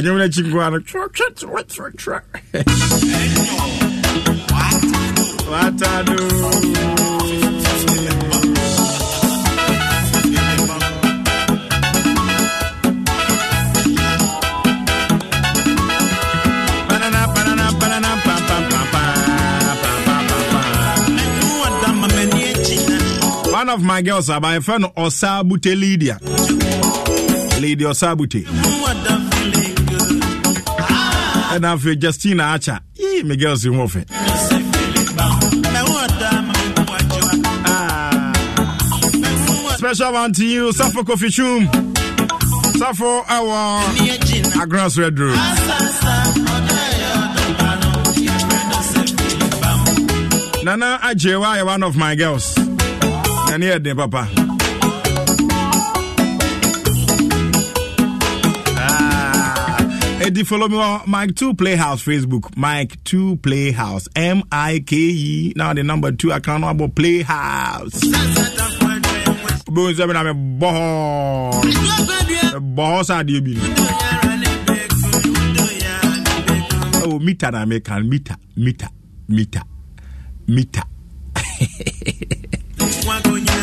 ɛnyɛ 0.00 0.10
wɔn 0.14 0.24
akyi 0.24 0.40
nkoa 0.48 0.66
no 0.72 0.78
twɛtwɛ 0.88 1.60
twɛ 2.00 2.16
one 23.52 23.68
of 23.68 23.82
my 23.82 24.00
girls, 24.00 24.28
my 24.30 24.58
friend 24.60 24.86
Osa 24.96 25.42
Bute 25.44 25.76
Lydia. 25.78 26.18
Lady 27.60 27.84
Osa 27.84 28.16
Bute. 28.16 28.46
ɛna 31.54 31.68
afei 31.74 31.96
justina 32.02 32.44
acha 32.54 32.80
yii 32.98 33.24
me 33.24 33.36
girls 33.36 33.64
yi 33.64 33.74
ho 33.74 33.88
ah. 37.66 38.32
special 39.78 40.12
one 40.12 40.32
to 40.32 40.44
you 40.46 40.70
safo 40.72 41.02
kofi 41.02 41.28
chum 41.36 41.66
safo 42.80 43.10
awɔ 43.36 43.58
agras 44.62 44.98
red 44.98 45.18
road 45.18 45.38
nana 50.64 50.98
Ajewa 51.02 51.56
yɛ 51.58 51.64
one 51.66 51.82
of 51.82 51.96
my 51.96 52.14
girls. 52.14 52.54
Ɛne 53.50 53.62
here, 53.62 53.78
den 53.78 53.96
papa? 53.96 54.49
Eddie, 60.20 60.44
follow 60.44 60.68
me 60.68 60.76
on 60.76 61.02
Mike 61.06 61.34
2 61.34 61.54
Playhouse 61.54 62.04
Facebook. 62.04 62.54
Mike 62.54 63.02
2 63.04 63.36
Playhouse. 63.36 64.06
M 64.14 64.42
I 64.52 64.80
K 64.86 64.94
E. 64.96 65.52
Now 65.56 65.72
the 65.72 65.82
number 65.82 66.12
two 66.12 66.30
account 66.30 66.60
number 66.60 66.88
Playhouse. 66.88 68.02
Bones, 69.64 69.98
I'm 69.98 70.10
a 70.10 70.34
boy. 70.34 71.50
Boss, 72.60 73.08
I 73.08 73.22
do. 73.22 73.40
Oh, 77.02 77.18
meter, 77.18 77.50
na 77.50 77.62
American 77.62 78.06
meter, 78.06 78.36
meter, 78.56 78.88
meter, 79.26 79.62
meter. 80.46 80.82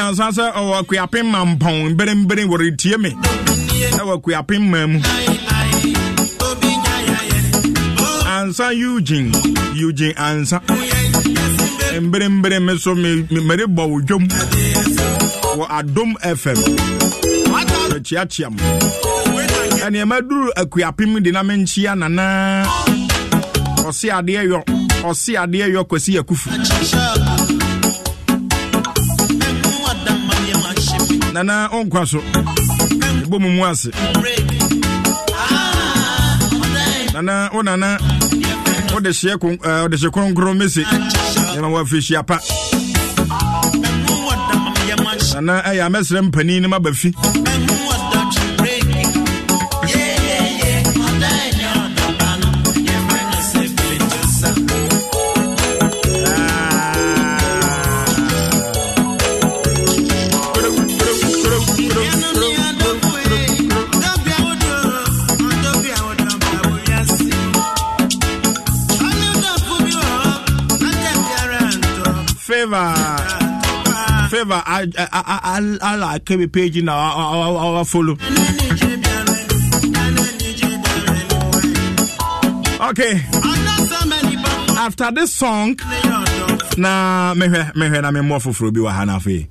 ansa 0.00 0.28
sɛ 0.36 0.52
ɔwɔ 0.52 0.74
akuapem 0.80 1.26
ma 1.30 1.44
mpɔn 1.44 1.90
mberembere 1.94 2.44
wɔretie 2.50 2.98
me. 2.98 3.10
Ɛwɔ 4.00 4.12
akuapem 4.18 4.62
ma 4.70 4.86
mu. 4.86 4.98
Ansa 8.26 8.72
Eugene 8.74 9.32
Eugene 9.76 10.14
ansa. 10.16 10.60
Mberembere 12.00 12.60
me 12.64 12.78
so 12.78 12.94
me- 12.94 13.26
me- 13.30 13.40
mede 13.44 13.66
bɔ 13.68 13.88
wo 13.90 14.00
dwom 14.00 14.26
wɔ 15.58 15.66
adom 15.68 16.14
fm 16.22 16.56
akyiakyia 17.94 18.48
m 18.50 18.56
nneɛma 19.90 20.20
duru 20.22 20.50
akuapem 20.56 21.20
de 21.22 21.30
na 21.32 21.42
menkyia 21.42 21.94
nana. 21.98 22.64
Ɔse 23.84 24.08
adeɛ 24.10 24.44
yɔ 24.48 24.64
ɔse 25.04 25.36
adeɛ 25.36 25.68
yɔ 25.74 25.84
kwasi 25.88 26.18
akufu 26.18 26.48
nana 31.32 31.68
ɔnkwa 31.72 32.06
so. 32.06 32.18
Ɛbɔ 33.24 33.40
mu 33.40 33.48
mu 33.50 33.64
ase. 33.64 33.90
Nana 37.14 37.50
wo 37.52 37.62
nana 37.62 37.98
wode 38.92 39.10
hyeɛ 39.10 39.36
wode 39.82 39.96
hye 40.00 40.08
kronkron 40.10 40.56
mese 40.58 40.82
yɛma 41.54 41.68
wɔafirihyia 41.74 42.26
pa 42.26 42.38
nana 45.34 45.62
ɛyɛ 45.62 45.82
amɛsrɛ 45.86 46.20
mpani 46.30 46.60
no 46.60 46.68
maba 46.68 46.90
favor. 72.70 74.28
Favor 74.30 74.62
I 74.64 74.86
I 74.96 75.40
I 75.60 75.78
I 75.82 75.96
like 75.96 76.30
every 76.30 76.46
page 76.46 76.82
now. 76.82 76.96
I, 76.96 77.76
I, 77.76 77.80
I 77.80 77.84
follow. 77.84 78.16
Okay. 82.90 83.22
After 84.78 85.10
this 85.12 85.32
song, 85.32 85.76
na 86.78 87.34
mehwɛ 87.36 87.72
mehwɛ 87.74 88.02
na 88.02 88.10
memmɔ 88.10 88.40
foforɔ 88.40 88.72
bi 88.72 88.80
wɔ 88.80 88.90
ha 88.92 89.04
no 89.04 89.16
afei 89.18 89.46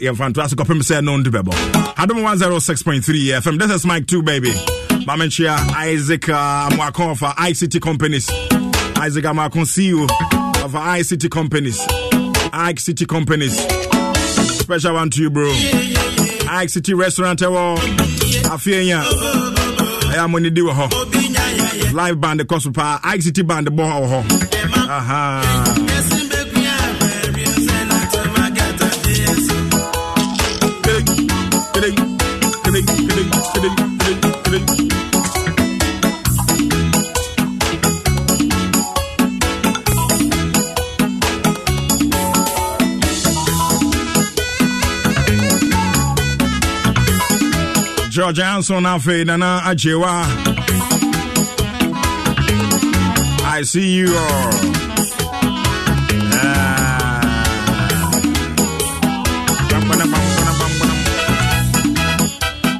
yɛmfa 0.00 0.30
nto 0.32 0.42
ase 0.42 0.54
kɔpem 0.54 0.80
sɛ 0.80 1.04
no 1.04 1.16
nto 1.18 1.30
bɛbɔ 1.30 1.52
adom 1.96 2.22
106.3 2.22 3.40
fm 3.42 3.58
this 3.58 3.70
is 3.70 3.84
mike 3.84 4.06
2 4.06 4.22
baby. 4.22 4.50
Mamenkyia 5.04 5.54
isaac 5.76 6.30
uh, 6.30 6.70
amoako 6.70 7.12
ict 7.62 7.80
companies. 7.82 8.30
Isaac 8.96 9.24
amoako 9.24 9.66
ceo 9.66 10.08
of 10.64 10.74
uh, 10.74 10.96
ict 10.98 11.30
companies 11.30 11.78
Ike 12.56 12.78
City 12.78 13.04
Companies. 13.04 13.58
Special 14.60 14.94
one 14.94 15.10
to 15.10 15.22
you, 15.22 15.30
bro. 15.30 15.50
Ike 16.48 16.68
City 16.68 16.94
Restaurant, 16.94 17.42
eh, 17.42 17.46
Afienya. 17.46 19.02
I 20.10 20.14
am 20.18 20.34
on 20.36 20.42
the 20.44 20.50
deal. 20.50 20.66
Live 21.92 22.20
band, 22.20 22.38
the 22.40 22.44
cost 22.44 22.66
of 22.66 22.78
Ike 22.78 23.22
City 23.22 23.42
band, 23.42 23.66
the 23.66 23.70
ball. 23.72 24.04
Aha. 24.04 25.64
George 48.14 48.42
anson 48.42 48.86
afei 48.86 49.24
nana 49.24 49.62
agyewa 49.64 50.24
i 53.58 53.62
see 53.64 53.96
you 53.96 54.16
all. 54.16 54.52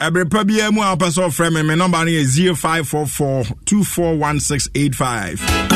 ɛberɛ 0.07 0.31
pa 0.31 0.45
biaa 0.45 0.71
mu 0.71 0.83
a 0.83 0.95
wopɛ 0.95 1.09
sɛ 1.11 1.23
ɔfrɛ 1.29 1.53
me 1.53 1.63
me 1.63 1.75
nɔmba 1.75 2.05
no 2.05 2.11
yɛ 2.13 2.25
0544 2.55 3.45
241685 3.67 5.74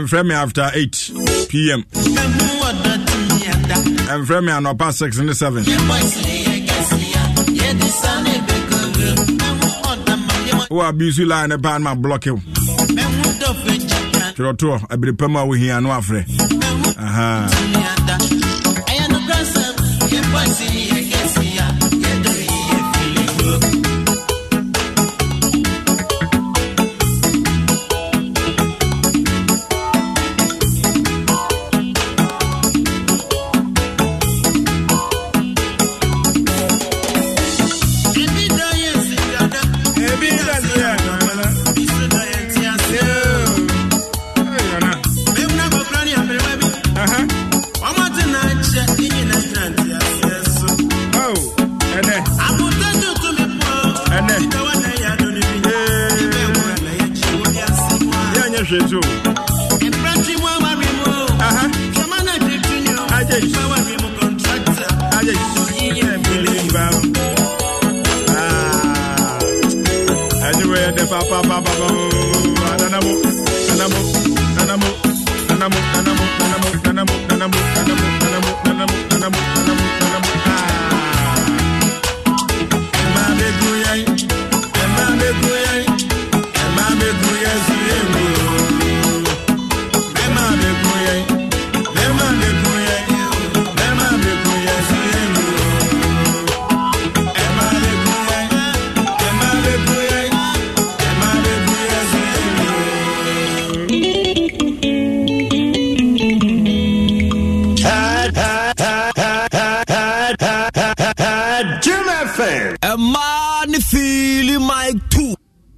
ɛmfrɛ 0.00 0.26
me 0.26 0.34
after 0.34 0.70
8 0.74 1.12
pm 1.48 1.82
ɛmfrɛ 4.14 4.44
me 4.44 4.52
anɔpa 4.52 4.92
6 4.92 5.18
ne 5.18 5.32
7 5.32 5.64
wo 10.70 10.82
abuse 10.82 11.18
line 11.18 11.48
ne 11.48 11.56
paa 11.58 11.78
ma 11.80 11.94
blɔke 11.94 12.30
wo. 12.30 12.40
Twerɛtoɔ 14.36 14.86
abere 14.92 15.12
pa 15.18 15.26
mu 15.28 15.38
a 15.38 15.44
wohia 15.46 15.82
no 15.82 15.88
afrɛ. 15.90 16.24
Aha. 16.96 17.48
hwɛ 17.50 17.99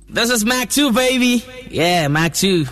This 0.08 0.30
is 0.30 0.44
Mac 0.44 0.70
2, 0.70 0.92
baby. 0.92 1.44
Yeah, 1.70 2.08
Mac 2.08 2.34
2. 2.34 2.66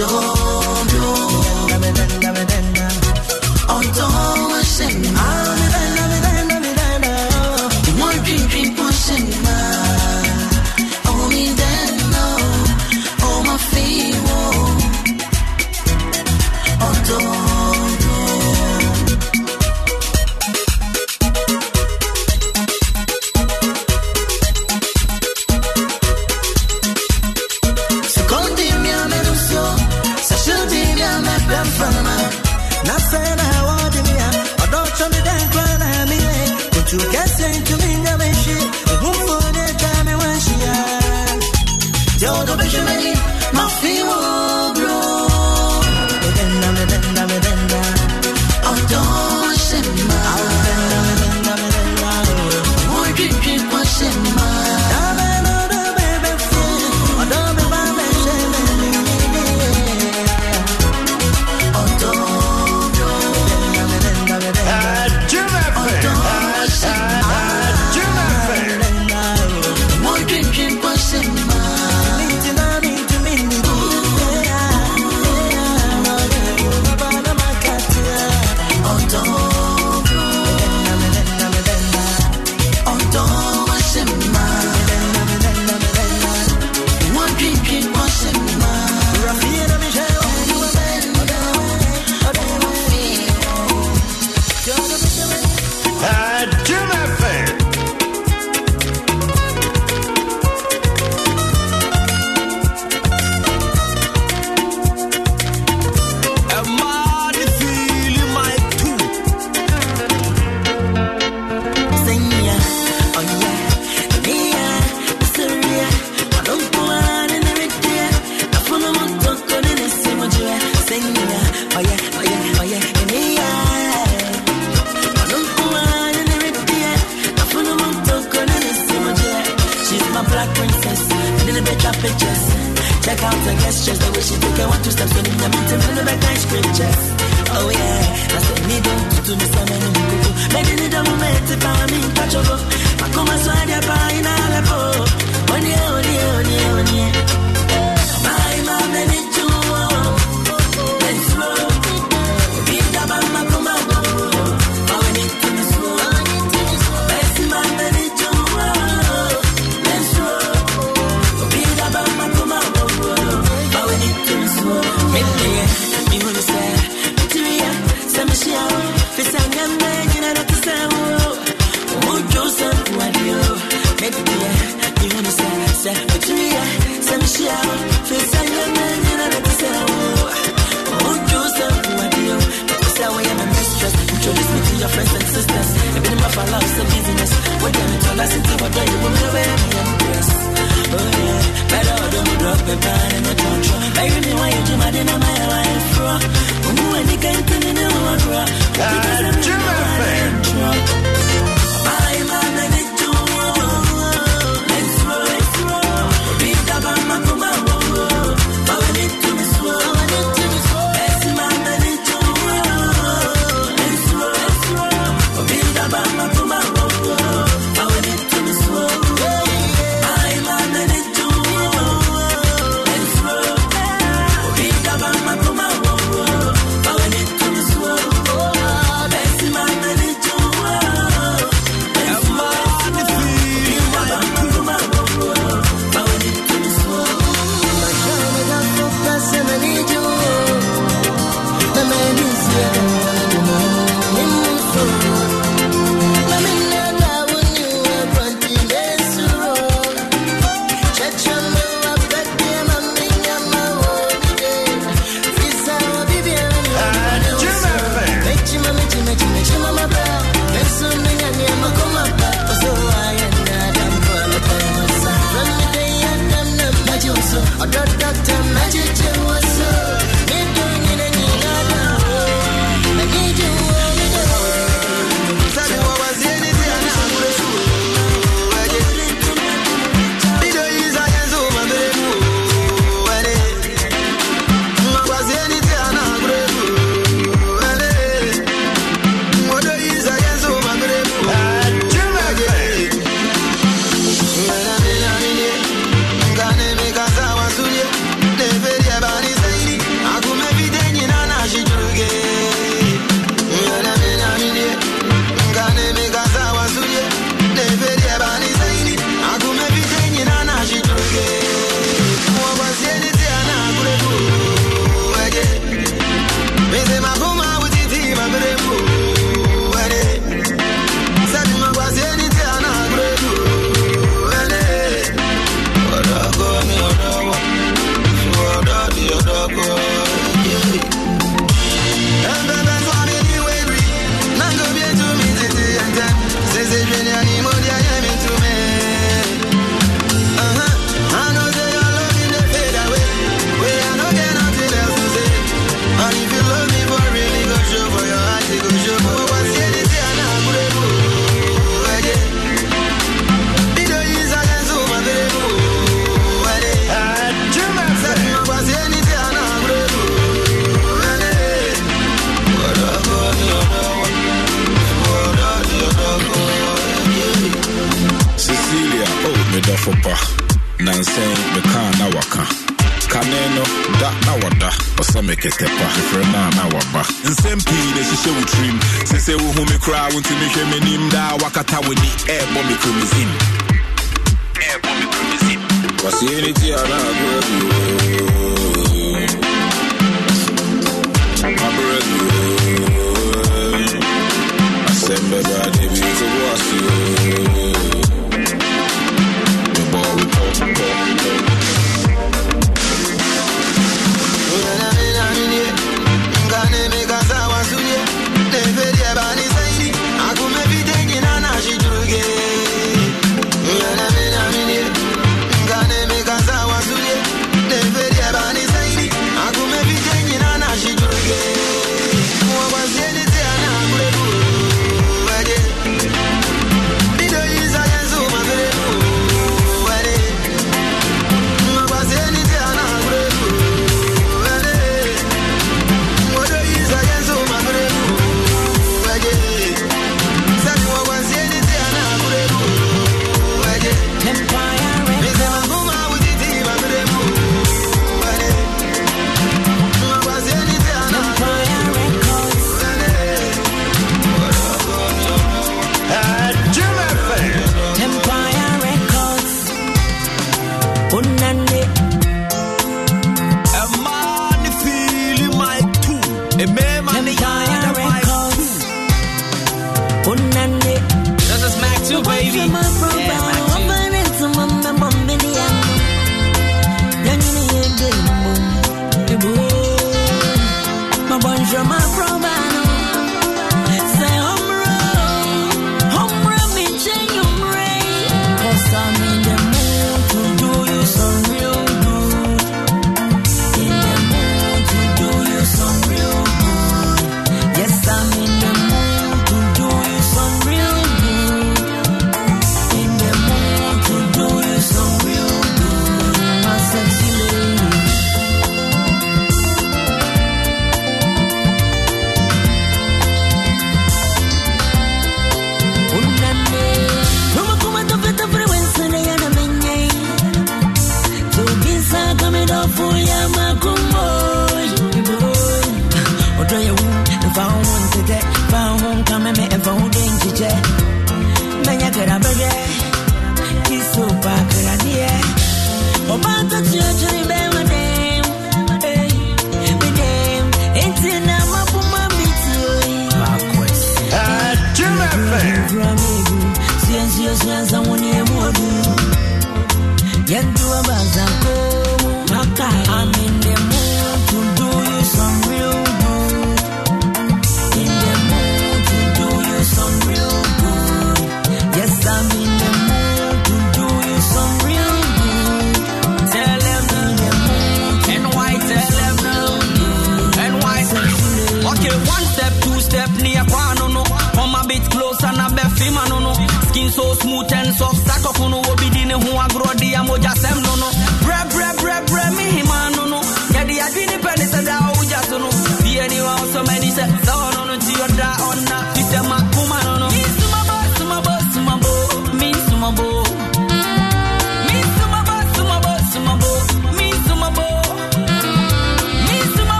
Oto 0.00 0.37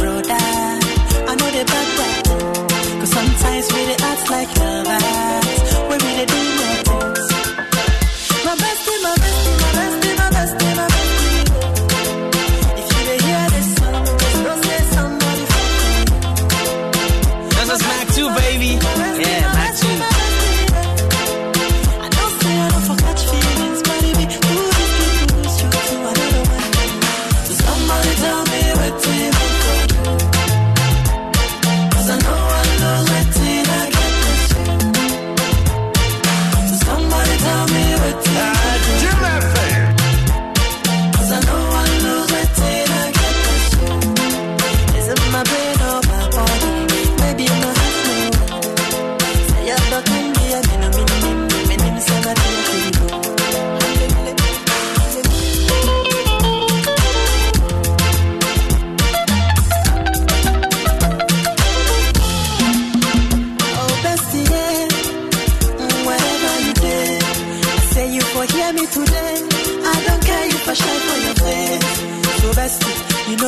brother. 0.00 0.32
I 1.30 1.32
know 1.38 1.50
the 1.56 1.64
bad 1.72 1.88
oh, 2.00 2.66
Cause 3.00 3.12
sometimes 3.18 3.66
we 3.72 3.80
the 3.90 3.96
act 4.10 4.30
like 4.30 4.50
lover. 4.58 5.49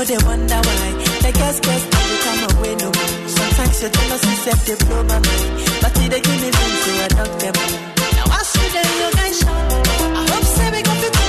know 0.02 0.16
they 0.16 0.26
wonder 0.26 0.54
why. 0.54 1.04
they 1.22 1.32
guess, 1.32 1.60
guess, 1.60 1.82
I 1.92 2.02
will 2.08 2.20
come 2.26 2.58
away 2.58 2.74
no 2.76 2.86
more. 2.86 3.28
Sometimes 3.28 3.82
your 3.82 3.90
jealousy 3.90 4.34
set 4.44 4.58
they 4.66 4.84
blow 4.84 5.02
my 5.04 5.18
mind. 5.18 5.50
But 5.80 5.96
see, 5.96 6.08
they 6.08 6.20
give 6.20 6.40
me 6.42 6.50
room, 6.56 6.72
so 6.82 6.90
I 6.92 7.08
knock 7.16 7.32
them 7.38 7.54
out. 7.62 7.72
Now 8.16 8.26
I 8.30 8.42
see 8.42 8.68
them, 8.74 8.88
you 8.98 9.08
guys 9.16 9.38
shout. 9.38 9.72
I 10.18 10.22
hope, 10.30 10.44
say, 10.44 10.70
we 10.72 10.82
got 10.82 10.98
to 11.02 11.21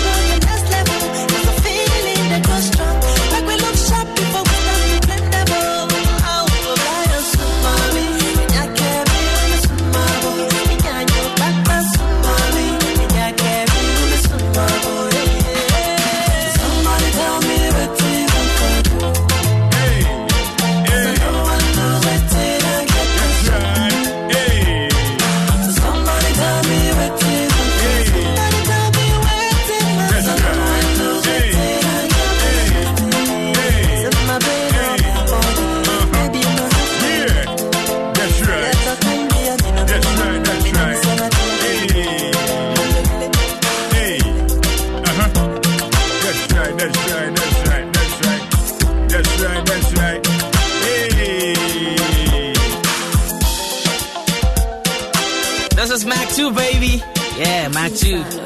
I 57.83 57.89
do. 57.89 58.42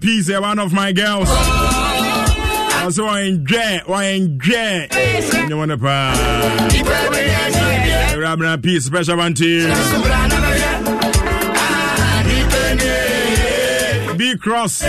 Peace, 0.00 0.30
one 0.30 0.58
of 0.58 0.72
my 0.72 0.92
girls. 0.92 1.28
Also, 2.82 3.04
I 3.04 3.22
enjoy, 3.22 3.80
I 3.88 4.04
enjoy. 4.04 4.88
You 5.48 5.56
want 5.56 5.70
to 5.70 5.78
pass. 5.78 6.18
Rabna 8.14 8.62
Peace, 8.62 8.84
special 8.84 9.16
one 9.16 9.34
to 9.34 9.46
you. 9.46 9.68
B 14.16 14.36
Cross. 14.36 14.82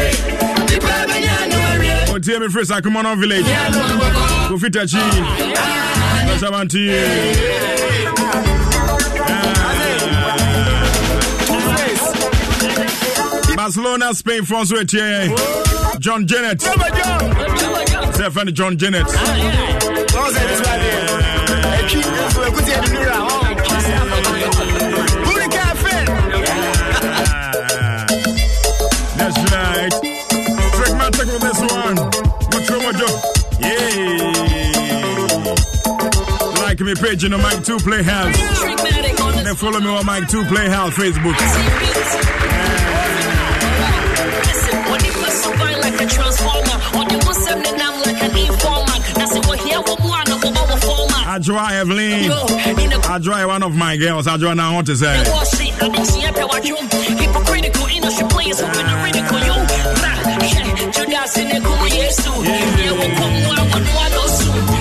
Otie 2.10 2.40
me 2.40 2.48
first, 2.50 2.72
I 2.72 2.82
come 2.82 2.98
on 2.98 3.20
village. 3.20 3.46
Go 3.46 4.56
Kofitachi. 4.58 5.00
Special 6.38 6.52
one 6.52 6.68
to 6.68 6.80
you. 6.80 8.59
Barcelona, 13.70 14.16
Spain, 14.16 14.46
France, 14.46 14.70
John 16.00 16.26
Jennett. 16.26 16.60
Say 16.60 18.30
friend 18.32 18.56
John 18.56 18.80
Jennett. 18.80 19.06
Oh, 19.06 19.12
that's 20.34 20.62
right. 20.66 20.80
Ah, 36.42 36.64
like 36.64 36.80
me 36.80 36.96
page 36.96 37.24
in 37.24 37.30
the 37.30 37.38
Mike 37.38 37.64
2 37.64 37.78
Playhouse. 37.78 38.36
Then 39.44 39.56
follow 39.56 39.80
me 39.80 39.90
on 39.90 40.08
Mike 40.08 40.28
2 40.28 40.44
Playhouse 40.46 40.96
Facebook. 40.96 42.39
Adjoa 51.30 51.72
Evelyn. 51.74 52.32
Adjoa, 53.06 53.48
one 53.48 53.62
of 53.62 53.76
my 53.76 53.96
girls. 53.98 54.26
Adjoa, 54.26 54.56
now 54.56 54.72
I 54.72 54.74
want 54.74 54.88
to 54.88 54.96
say. 54.96 55.14
Yeah. 55.14 55.24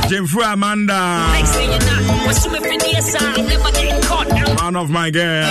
Jimfru 0.08 0.42
Amanda. 0.52 0.94
One 4.64 4.76
of 4.76 4.90
my 4.90 5.10
girls. 5.10 5.46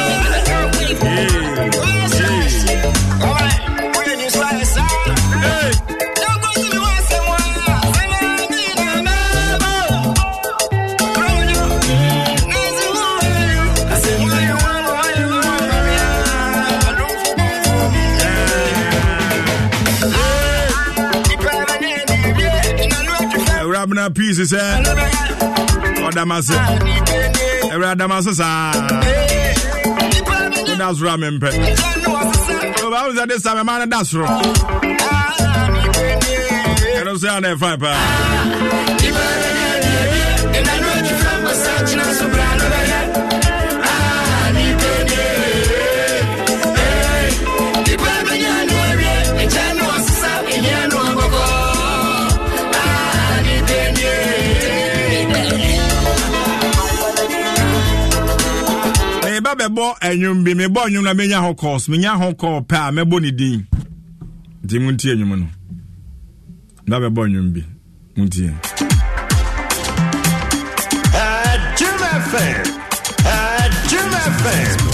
Yeah. 1.03 1.86
Abena 24.07 24.13
peace 24.15 24.43
sɛ 24.51 24.61
ɔdamase 26.07 26.55
awura 27.71 27.89
adamase 27.95 28.33
saa 28.33 28.71
woda 30.67 30.87
soro 30.95 31.09
a 31.13 31.17
mempɛ 31.17 31.49
obawo 32.85 33.09
sɛ 33.17 33.27
de 33.29 33.39
sa 33.39 33.51
mɛma 33.55 33.79
no 33.79 33.85
da 33.85 33.99
soro 34.03 34.27
ɛno 36.99 37.17
so 37.19 37.27
a 37.35 37.41
na 37.41 37.49
ɛfa 37.55 37.79
paa 37.79 39.07
meba 59.77 59.95
bɛbɔ 59.97 59.97
anwum 60.01 60.43
bi 60.43 60.53
mebɔ 60.53 60.79
anwum 60.85 61.03
na 61.03 61.13
menya 61.13 61.39
ho 61.41 61.53
calls 61.53 61.87
menya 61.87 62.17
ho 62.17 62.33
call 62.33 62.61
pɛ 62.61 62.75
a 62.87 62.91
mɛbɔ 62.91 63.21
ne 63.21 63.31
din. 63.31 63.67
Nti 64.63 64.79
montie 64.79 65.11
anwum 65.13 65.39
no. 65.39 65.47
Meba 66.87 67.09
bɛbɔ 67.09 67.25
anwum 67.25 67.53
bi. 67.53 67.63
Montie 68.15 68.51
Jim 71.77 71.97
FM. 72.31 72.63
Jim 73.89 74.09
FM. 74.41 74.86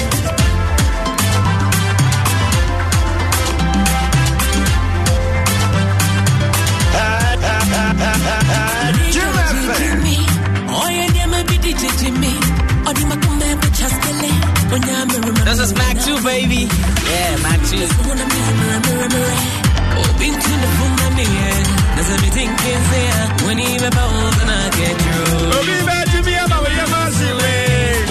Wɔyɛ 26.64 26.86
ma 26.94 27.02
se 27.18 27.30
wee 27.40 28.06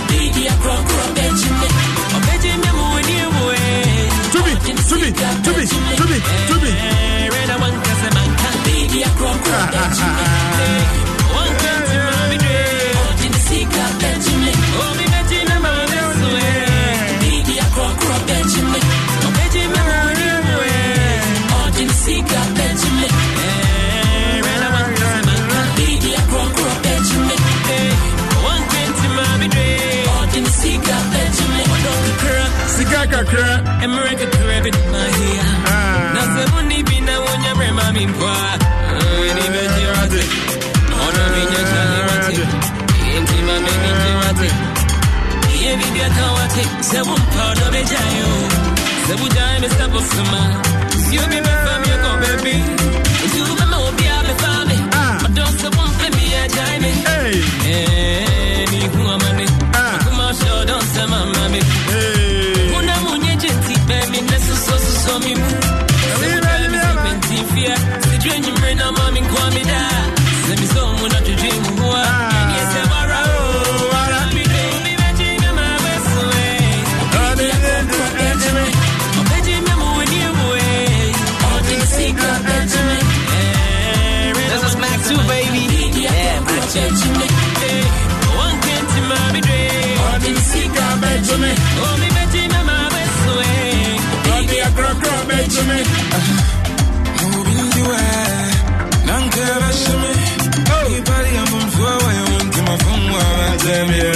tubi 4.32 4.52
tubi 4.88 5.08
tubi 5.44 5.64
tubi 5.98 6.18
tubi 6.48 6.70
kakra 33.32 33.82
America 33.84 34.26
credit 34.36 34.76
my 34.92 35.08
here. 35.18 35.48
Ah. 35.66 36.12
Na 36.14 36.22
se 36.34 36.42
mundi 36.52 36.82
bina 36.82 37.14
wonya 37.24 37.52
brema 37.58 37.92
mi 37.92 38.06
mpa. 38.06 38.34
Ni 39.36 39.46
beji 39.54 39.84
rate. 39.94 40.22
Ono 41.04 41.22
minya 41.34 41.60
chali 41.70 42.00
rate. 42.08 42.44
Inti 43.16 43.38
ma 43.46 43.54
me 43.64 43.72
ninji 43.82 44.12
rate. 44.22 44.48
Ye 45.62 45.72
bidia 45.76 46.08
kawate. 46.16 46.62
Se 46.88 46.98
wumpa 47.08 47.44
do 47.58 47.66
bejayo. 47.74 48.30
Se 49.06 49.14
bujai 49.20 49.60
me 49.62 49.68
step 49.68 49.94
of 49.94 50.04
suma. 50.12 50.42
You 51.12 51.20
be 51.30 51.38
me 51.46 51.52
fami 51.64 51.92
ko 52.02 52.10
baby. 52.22 52.54
You 53.36 53.44
be 53.58 53.64
me 53.70 53.76
obi 53.86 54.06
a 54.14 54.18
me 54.26 54.34
fami. 54.42 54.76
Ah. 55.00 55.24
Odo 55.26 55.44
se 55.60 55.68
wumpa 55.76 56.06
mi 56.16 56.24
a 56.40 56.48
jai 56.54 56.76
me. 56.82 56.90
Hey, 57.08 57.34
Eh, 57.74 58.41
bɛgye 103.62 103.86
me 103.88 104.11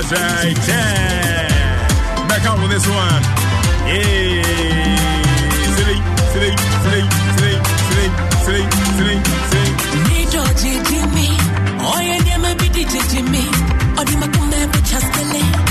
that's 0.00 0.12
right. 0.12 0.68
Yeah. 0.68 2.28
Back 2.28 2.46
out 2.46 2.58
with 2.60 2.70
this 2.70 2.86
one. 2.86 3.22
Yeah. 3.86 4.40
Silly, 5.76 5.98
silly, 6.32 6.52
silly, 6.82 7.04
silly, 7.36 7.56
silly, 7.88 8.12
silly, 8.44 8.64
silly, 8.96 9.22
silly. 9.50 9.70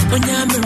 When 0.10 0.59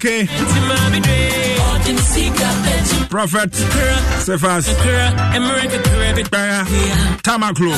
okay. 0.00 0.24
Prophet 3.10 3.52
cephas. 4.24 4.66
Tamaklo. 7.22 7.72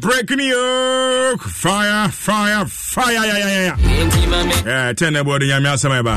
Breaking 0.00 0.40
yoke 0.40 1.42
fire 1.42 2.08
fire 2.08 2.66
fire 2.66 3.12
yeah 3.12 3.24
yeah 3.24 3.48
yeah. 3.48 3.76
Yeah 4.66 4.92
asama 5.72 6.02
ba 6.08 6.14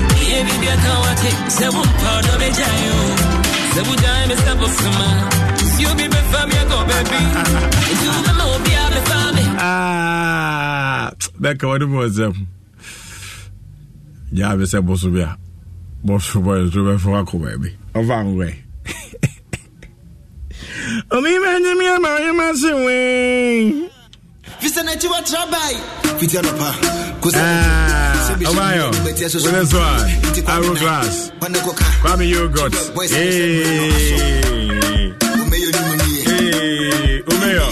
ah 9.58 11.12
gyaa 14.36 14.56
bi 14.60 14.64
sɛ 14.72 14.80
boso 14.88 15.08
bi 15.16 15.22
a 15.24 15.38
boso 16.08 16.38
bɔ 16.46 16.52
nso 16.68 16.80
bɛfa 16.88 17.10
akɔ 17.22 17.36
baabi 17.44 17.70
ɔfa 18.00 18.16
nwɛ 18.28 18.48
ɔmema 21.16 21.50
nyame 21.64 21.86
ama 21.96 22.10
ɔyɛma 22.18 22.46
se 22.62 22.72
wei 22.86 23.90
fisɛ 24.62 24.82
n'akyi 24.86 25.08
wɔtra 25.14 25.42
bae 25.52 25.76
fiti 26.20 26.38
anɔpa 26.38 26.70
ah, 27.36 28.12
Obayo, 28.36 28.92
with 29.06 29.18
so 29.30 29.80
Arrow 30.52 30.76
Glass, 30.76 31.32
Kwame 31.40 32.28
Yogurt, 32.30 32.74
hey, 33.10 33.64
Umeyo, 37.32 37.66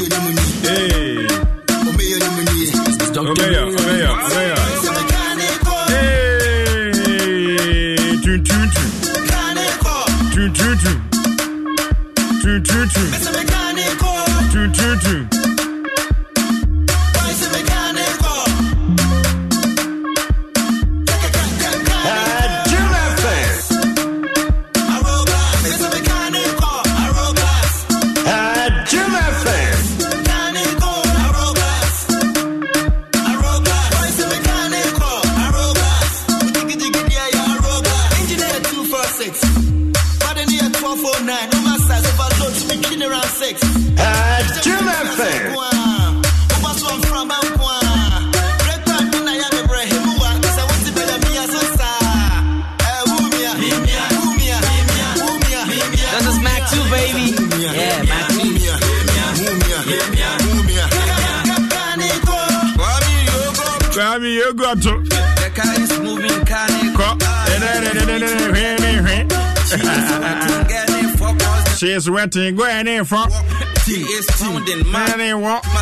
tun 12.64 12.88
tun 12.90 14.13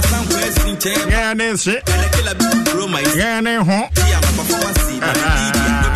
son 0.02 0.26
was 0.26 0.66
in 0.66 0.80
chair. 0.80 0.98
and 1.42 1.60
shit, 1.60 1.84
I 1.86 2.10
kill 2.10 2.28
a 2.28 2.36
big 2.36 2.66
bro, 2.66 2.88
my 2.88 3.04
home. 3.64 3.90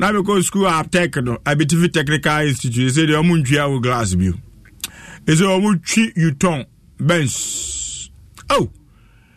na 0.00 0.10
mekɔ 0.12 0.42
school 0.42 0.64
aptech 0.66 1.22
no 1.22 1.36
abitifi 1.44 1.92
technical 1.92 2.40
institute. 2.48 2.90
Sɛ 2.94 3.06
deɛ 3.08 3.20
ɔmo 3.22 3.34
ntwi 3.42 3.56
awo 3.64 3.82
glass 3.82 4.14
bio 4.14 4.32
ɛsɛ 5.26 5.44
ɔmo 5.56 5.70
twi 5.86 6.12
utɔn 6.26 6.64
bench 6.98 8.10
oh 8.48 8.70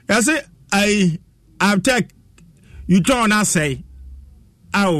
yɛse 0.07 0.35
ai 0.72 1.19
aptech 1.60 2.07
utɔn 2.90 3.27
no 3.30 3.35
asɛe 3.44 3.84
ao 4.73 4.94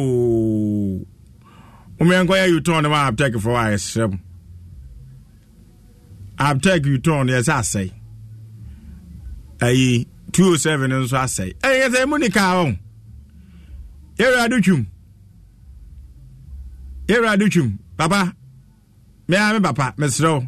womeɛnkɔyɛ 1.98 2.60
utɔn 2.60 2.84
no 2.84 2.90
ma 2.90 3.10
aptech 3.10 3.40
fo 3.40 3.52
a 3.56 3.72
yɛserɛ 3.72 4.12
m. 4.12 4.20
Aptech 6.40 6.84
utɔn 6.84 7.26
no 7.28 7.34
yɛsɛ 7.40 7.54
asɛe 7.62 7.92
ayi 9.62 10.08
207 10.34 10.90
no 10.90 11.04
nso 11.06 11.16
asɛe 11.24 11.54
ɛyɛ 11.62 11.88
sɛ 11.90 12.10
mu 12.10 12.18
ne 12.18 12.28
kaa 12.30 12.66
ɔ 12.66 12.78
yɛwurade 14.18 14.62
twum 14.62 14.88
yɛwurade 17.14 17.46
twum 17.54 17.70
papa 17.98 18.34
mea 19.28 19.54
me 19.54 19.60
papa 19.60 19.94
mesrɛ 20.00 20.30
wo. 20.36 20.42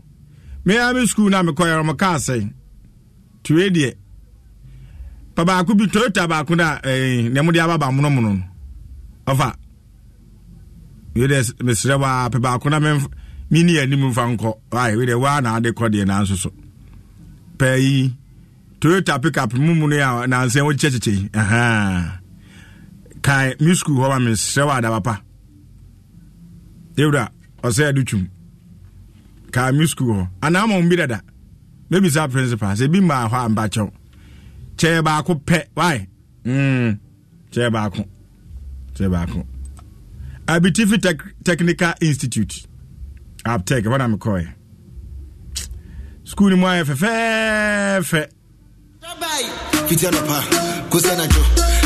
Mea 0.66 0.94
me 0.94 1.06
skul 1.06 1.30
no 1.30 1.38
a 1.40 1.44
mekɔyɛ 1.44 1.76
ɔmo 1.82 1.94
kaa 2.02 2.18
sɛe 2.18 2.52
tue 3.44 3.70
deɛ. 3.76 3.92
Pa 5.36 5.44
baako 5.46 5.72
bi 5.78 5.86
toyota 5.94 6.28
baako 6.28 6.56
no 6.58 6.64
a 6.64 6.80
eh, 6.90 7.30
nea 7.30 7.44
mode 7.44 7.58
ababa 7.58 7.88
monomono 7.92 8.32
no. 8.38 8.44
Ɔfa. 9.28 9.50
Wedeɛ 11.16 11.40
mesrɛ 11.66 11.96
wo 12.02 12.06
a 12.06 12.30
pɛ 12.34 12.40
baako 12.46 12.70
na 12.70 12.80
menni 12.80 13.80
anim 13.82 14.02
mfa 14.10 14.24
nkɔ. 14.36 14.52
Wedeɛ 14.98 15.16
woa 15.22 15.42
na 15.42 15.56
ade 15.58 15.70
kɔ 15.78 15.86
deɛ 15.94 16.06
nanso 16.06 16.36
so. 16.36 16.50
Pɛ 17.58 17.80
yi 17.80 18.14
toyota 18.80 19.22
pickup 19.22 19.54
mumu 19.54 19.88
no 19.88 19.96
a 19.96 20.28
nansɛ 20.28 21.30
aha 21.36 22.20
kae 23.22 23.56
me 23.60 23.72
skul 23.76 23.98
hɔ 24.02 24.08
ma 24.10 24.18
mesrɛ 24.20 24.64
wɔ 24.68 24.74
adaba 24.80 25.22
yɛwura 26.98 27.30
ɔsɛ 27.64 27.84
ade 27.90 28.04
twum. 28.06 28.28
Kae 29.52 29.72
me 29.72 29.86
skul 29.88 30.08
hɔ. 30.16 30.30
Anaa 30.42 30.68
ma 30.68 30.82
bi 30.90 30.96
dada. 30.96 31.22
Mɛbisa 31.92 32.30
principal 32.32 32.76
sɛ 32.76 32.92
bi 32.92 33.00
mmaa 33.00 33.30
hɔ 33.30 33.46
a 33.46 33.50
mpakyɛw 33.50 33.92
kyɛɛ 34.78 35.04
baako 35.04 35.34
pɛ. 35.46 35.64
Wae 35.76 36.08
mm, 36.46 37.00
kyɛɛ 37.52 37.72
baako. 37.72 38.06
Kyɛɛ 38.96 39.10
baako. 39.12 39.46
Abitifi 40.48 41.02
Tech, 41.02 41.18
technical 41.44 41.94
institute. 42.02 42.68
Aptech 43.46 43.84
ɛhɔ 43.86 43.98
na 43.98 44.08
mekɔɛ 44.08 44.48
skul 46.26 46.50
no 46.50 46.58
mu 46.58 46.66
ayɛ 46.66 46.84
fɛfɛɛfɛ. 46.90 48.22
Fiti 49.88 50.06
anɔpa 50.08 50.38
kosi 50.90 51.10
anadwo. 51.14 51.44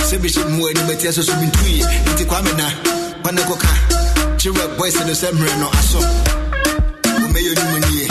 Sɛ 0.09 0.17
bɛhyɛ 0.17 0.41
mu 0.57 0.63
animati 0.69 1.07
asɛ 1.09 1.21
so 1.23 1.33
mentuyɛ 1.33 1.83
nti 2.13 2.23
kwame 2.25 2.51
na 2.57 2.65
wane 3.23 3.41
kɔka 3.43 3.71
kyerɛ 4.39 4.77
boys 4.77 4.95
no 5.07 5.13
sɛ 5.21 5.27
mmerɛ 5.35 5.53
no 5.61 5.67
aso 5.79 5.99
ɔmɛyɛ 7.23 7.51
no 7.57 7.63
mu 7.71 7.77
nie 7.83 8.07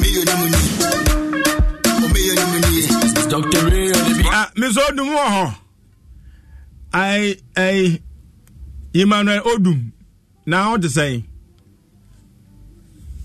meyɛ 0.00 0.22
no 0.28 0.32
mu 0.40 0.46
ni 0.52 0.60
ɔmɛyɛ 2.04 2.32
no 2.38 2.44
mu 2.50 2.58
nie 2.60 2.70
Dr. 3.30 3.70
Ray 3.70 3.86
on 3.92 4.02
the 4.08 4.14
beat. 4.18 4.26
Ah, 4.32 4.50
Miss 4.56 4.76
Odum 4.76 5.08
wɔ 5.14 5.24
hɔ. 5.34 5.54
I 6.92 7.36
I 7.56 8.00
Emmanuel 8.92 9.42
Odum. 9.44 9.92
Na 10.46 10.74
ɔte 10.76 10.88
sɛn? 10.88 11.24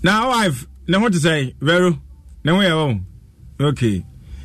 Na 0.04 0.28
wife 0.28 0.66
ne 0.86 0.98
ho 0.98 1.08
te 1.08 1.18
sɛn? 1.18 1.54
Vero. 1.60 1.98
Ne 2.44 2.52
ho 2.52 2.58
yɛ 2.58 2.70
wɔn. 2.70 3.00
Okay. 3.60 4.04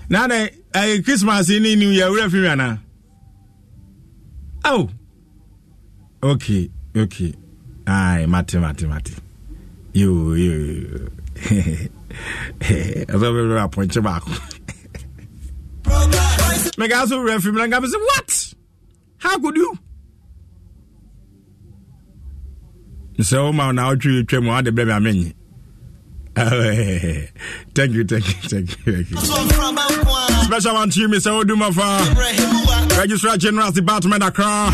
Na 0.09 0.25
na 0.25 0.47
ɛyɛ 0.73 1.05
Christmas 1.05 1.47
ni 1.49 1.75
New 1.75 1.91
Year 1.91 2.09
wura 2.09 2.29
fi 2.31 2.37
mi 2.37 2.47
ana? 2.47 2.81
Oh. 4.65 4.89
Okay. 6.23 6.71
Okay. 6.95 7.33
Ai, 7.87 8.25
mate 8.25 8.55
mate 8.59 8.87
mate. 8.87 9.15
Yo 9.93 10.33
yo. 10.33 10.53
yo. 10.53 11.07
Ɛsɛ 12.61 13.27
bɛ 13.33 13.41
bɛ 13.49 13.63
apɔnkye 13.65 14.01
baako. 14.03 14.31
mega 16.77 17.07
so 17.07 17.19
wura 17.19 17.39
firi 17.39 17.53
mi 17.53 17.59
na 17.61 17.67
nka 17.67 17.87
sɛ 17.93 17.99
what 18.07 18.53
how 19.19 19.37
could 19.39 19.55
you 19.55 19.71
sɛ 23.19 23.37
woma 23.45 23.73
na 23.75 23.89
wotwe 23.89 24.27
twa 24.27 24.41
mu 24.41 24.49
wade 24.49 24.71
brɛ 24.75 24.85
me 24.87 24.93
amenye 24.97 25.33
thank 27.75 27.91
you 27.91 28.03
thank 28.05 28.25
you 28.27 28.49
thank 28.49 28.69
you 28.85 28.93
thank 28.93 29.11
you 29.11 29.17
special 30.45 30.73
one 30.73 30.89
to 30.89 30.99
you 31.01 31.07
mr 31.09 31.31
odumafa 31.43 31.89
registrar 32.97 33.37
general 33.37 33.71
department 33.71 34.23
accra 34.23 34.71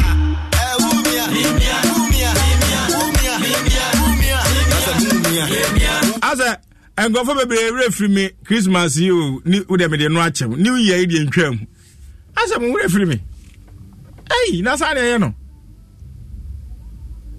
asɛ 6.30 6.49
nkurɔfoɔ 6.97 7.35
bebree 7.39 7.72
werɛ 7.72 7.88
firi 7.93 8.09
me 8.14 8.30
christmas 8.43 8.97
yi 8.97 9.11
o 9.11 9.41
ni 9.45 9.59
wode 9.69 9.89
mede 9.91 10.09
no 10.11 10.19
akyɛm 10.19 10.57
new 10.57 10.76
year 10.76 10.97
yi 10.99 11.05
deɛ 11.07 11.27
ntwam. 11.27 11.68
Asɛ 12.35 12.59
mo 12.61 12.68
werɛ 12.76 12.88
firi 12.89 13.07
me. 13.07 13.22
Ei 14.31 14.61
na 14.61 14.76
saa 14.76 14.93
ne 14.93 15.01
ɛyɛ 15.01 15.19
no? 15.19 15.34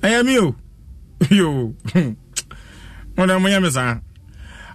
Ɛyɛ 0.02 0.24
me 0.26 0.38
o. 0.38 0.54
Yo. 1.30 1.74
Mode 3.16 3.30
moyɛ 3.42 3.62
me 3.62 3.70
saa. 3.70 3.98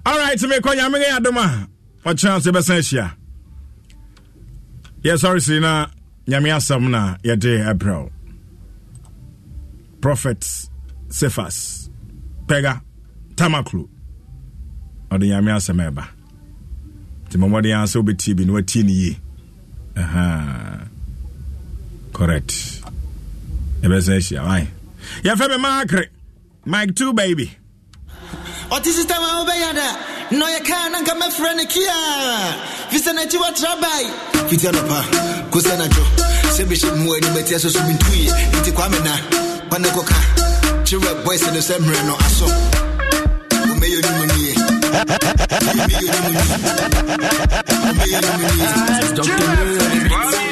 Alright 0.05 0.39
mekɔ 0.39 0.75
nyame 0.75 0.97
yɛ 1.03 1.17
adom 1.19 1.37
a 1.37 1.67
ɔkyerɛ 2.09 2.39
sɛ 2.41 2.51
bɛsa 2.51 2.75
ahyia. 2.79 3.15
Yɛsɔre 5.03 5.41
sei 5.41 5.59
na 5.59 5.87
nyame 6.27 6.49
asɛm 6.55 6.89
na 6.89 7.15
yɛde 7.23 7.65
abrɛw 7.71 8.09
prophet 10.01 10.41
sefas 11.09 11.89
pɛga 12.47 12.81
tamaklo 13.35 13.88
ɔde 15.11 15.26
nyame 15.27 15.51
asɛm 15.57 15.80
ɛba 15.89 16.03
nti 17.27 17.35
mmɔmmɔde 17.38 17.69
a 17.73 17.84
sɛ 17.91 17.97
wobɛtie 18.01 18.35
bi 18.38 18.45
na 18.45 18.53
watie 18.53 18.84
ne 18.84 18.91
yie. 18.91 19.18
Aha. 19.95 20.88
correct. 22.14 22.53
Yɛbɛsa 23.81 24.14
ahyia 24.18 24.43
wae. 24.47 24.68
Yɛfɛ 25.23 25.49
me 25.49 25.57
maakere 25.57 26.05
mike 26.65 26.93
2 26.95 27.14
baby. 27.14 27.51
Ɔte 28.69 28.89
sista 28.93 29.18
ma 29.19 29.43
wobɛyɛ 29.43 29.73
da. 29.76 29.88
Na 30.38 30.45
ɔyɛ 30.47 30.64
kaa 30.65 30.89
na 30.89 30.99
nka 31.01 31.14
mɛfrɛ 31.19 31.55
no 31.57 31.65
kia. 31.65 31.97
Fi 32.89 32.97
sɛ 32.97 33.11
n'akyi 33.18 33.38
wɔtra 33.43 33.81
bae 33.81 34.05
fiti 34.49 34.68
anɔpa 34.68 34.99
kosɛ 35.51 35.73
nadwo. 35.77 36.03
Sɛ 36.55 36.64
bɛhyɛ 36.65 37.03
mu 37.03 37.14
ani 37.15 37.27
matia 37.35 37.60
so 37.60 37.69
so 37.69 37.80
mentuyɛ 37.80 38.31
nti 38.61 38.72
kwame 38.72 38.99
na 39.03 39.14
kwane 39.69 39.89
kɔka 39.89 40.18
kyerɛ 40.85 41.26
boys 41.26 41.41
no 41.51 41.60
sɛ 41.60 41.77
mmerɛ 41.80 42.07
no 42.07 42.15
aso 42.15 42.93
me 43.84 43.89
your 43.89 44.01
nominee. 44.01 44.55
Me 45.76 45.97
your 45.99 46.15
nominee. 46.23 46.47
Me 47.97 48.05
your 48.11 48.22
nominee. 48.22 48.64
Dr. 49.15 50.43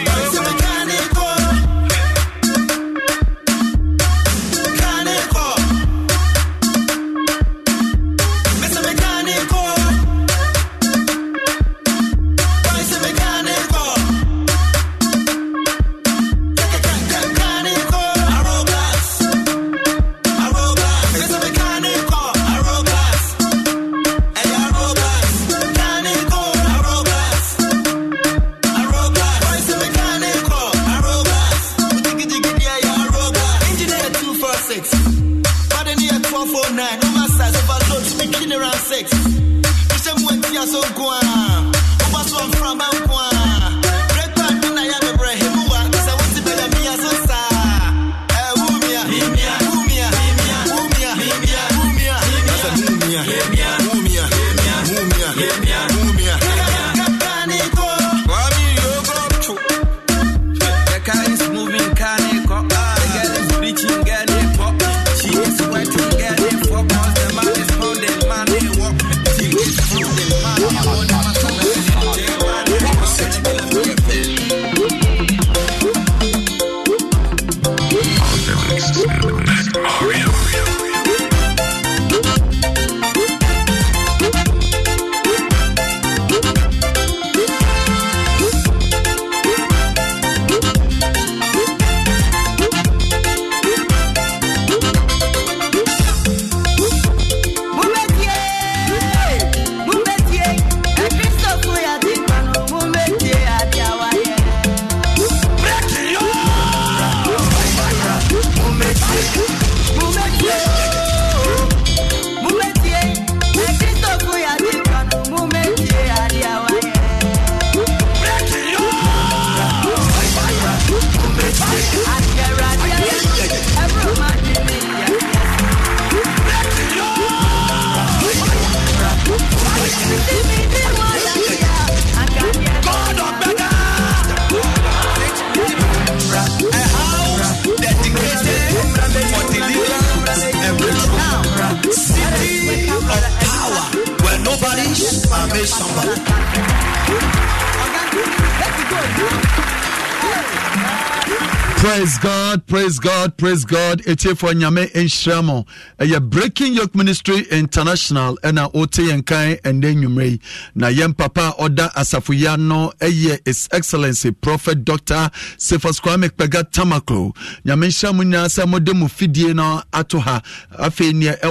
praise 153.41 153.65
god 153.65 153.80
god 153.91 154.01
ɛtiefoɔ 154.05 154.53
nyame 154.53 154.83
nhyira 154.93 155.43
mo. 155.43 155.65
Ɛyɛ 155.99 156.29
breaking 156.29 156.73
yoke 156.73 156.95
ministry 156.95 157.45
international 157.51 158.37
ɛna 158.43 158.73
wote 158.73 158.91
yɛn 159.09 159.25
kan 159.25 159.55
ɛnɛ 159.57 160.23
yi. 160.31 160.39
Na 160.75 160.87
yɛn 160.87 161.15
papa 161.17 161.53
a 161.57 161.63
ɔda 161.69 161.91
asafoya 161.93 162.57
no 162.57 162.91
ɛyɛ 162.99 163.39
his 163.45 163.67
excellency 163.71 164.31
prophet 164.31 164.85
dr 164.85 165.29
Cephas 165.57 165.99
kwame 165.99 166.29
kpɛga 166.29 166.71
tamaklo 166.71 167.35
nyame 167.65 167.87
nhyira 167.87 168.15
mo 168.15 168.23
nyinaa 168.23 168.47
sɛ 168.47 168.67
mode 168.67 168.95
mo 168.95 169.07
fidie 169.07 169.53
no 169.53 169.81
ato 169.91 170.19
ha. 170.19 170.41
Afei 170.77 171.11
neɛ 171.11 171.41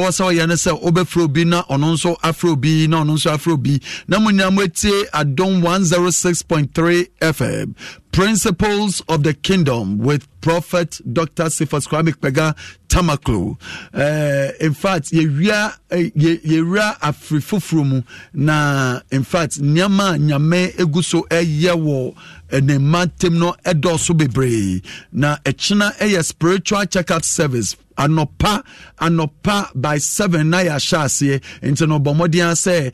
na 1.51 1.63
ɔno 1.63 1.93
nso 1.95 2.17
afrɛ 2.21 2.53
obi 2.53 2.87
na 2.87 3.03
ɔno 3.05 3.15
nso 3.17 3.31
afrɛ 3.31 3.53
obi. 3.53 3.81
Na 4.09 4.19
mo 4.19 4.31
nyinaa 4.31 5.07
adom 5.13 5.61
106.3 5.63 7.07
fm 7.21 7.75
Principles 8.13 9.03
of 9.09 9.23
the 9.23 9.33
Kingdom 9.35 9.99
with 9.99 10.27
Prophet 10.41 11.01
Dr. 11.13 11.49
Cephas 11.49 11.87
Kwame 11.87 12.13
Pega 12.31 12.55
Tamaklo. 12.89 13.57
Uh, 13.95 14.53
in 14.65 14.75
fact, 14.75 15.11
yɛwia 15.13 15.75
eh, 15.91 16.11
yɛ- 16.17 16.41
yɛwura 16.43 16.99
afiri 17.01 17.41
foforɔ 17.41 17.87
mu 17.89 18.03
na 18.35 19.01
in 19.11 19.23
fact 19.25 19.61
nneɛma 19.61 20.15
a 20.15 20.19
nyame 20.19 20.73
egu 20.77 21.03
so 21.05 21.23
ɛyɛ 21.31 21.75
wɔ 21.77 22.15
eh, 22.51 22.61
ne 22.61 22.79
mma 22.79 23.07
ntam 23.07 23.39
no 23.39 23.55
ɛdɔɔso 23.65 24.17
bebree 24.17 24.83
na 25.13 25.37
ɛkyena 25.45 25.97
ɛyɛ 25.99 26.25
spiritual 26.25 26.85
check-up 26.87 27.25
service 27.25 27.77
anɔpa 28.05 28.63
anɔpa 29.01 29.71
by 29.75 29.99
seven 29.99 30.51
na 30.51 30.59
yɛahyɛ 30.59 30.99
aseɛ. 31.05 31.43
Nti 31.63 31.87
no 31.89 31.99
bɔ 32.01 32.15
mmɔden 32.17 32.53
sɛ 32.65 32.93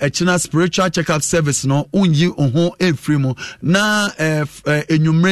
ɛkyena 0.00 0.40
spiritual 0.40 0.88
checkup 0.90 1.22
service 1.22 1.64
no 1.64 1.88
wonyi 1.92 2.28
wo 2.36 2.48
ho 2.48 2.76
ɛmfiri 2.80 3.20
mu. 3.20 3.34
Na 3.62 4.08
eh, 4.18 4.44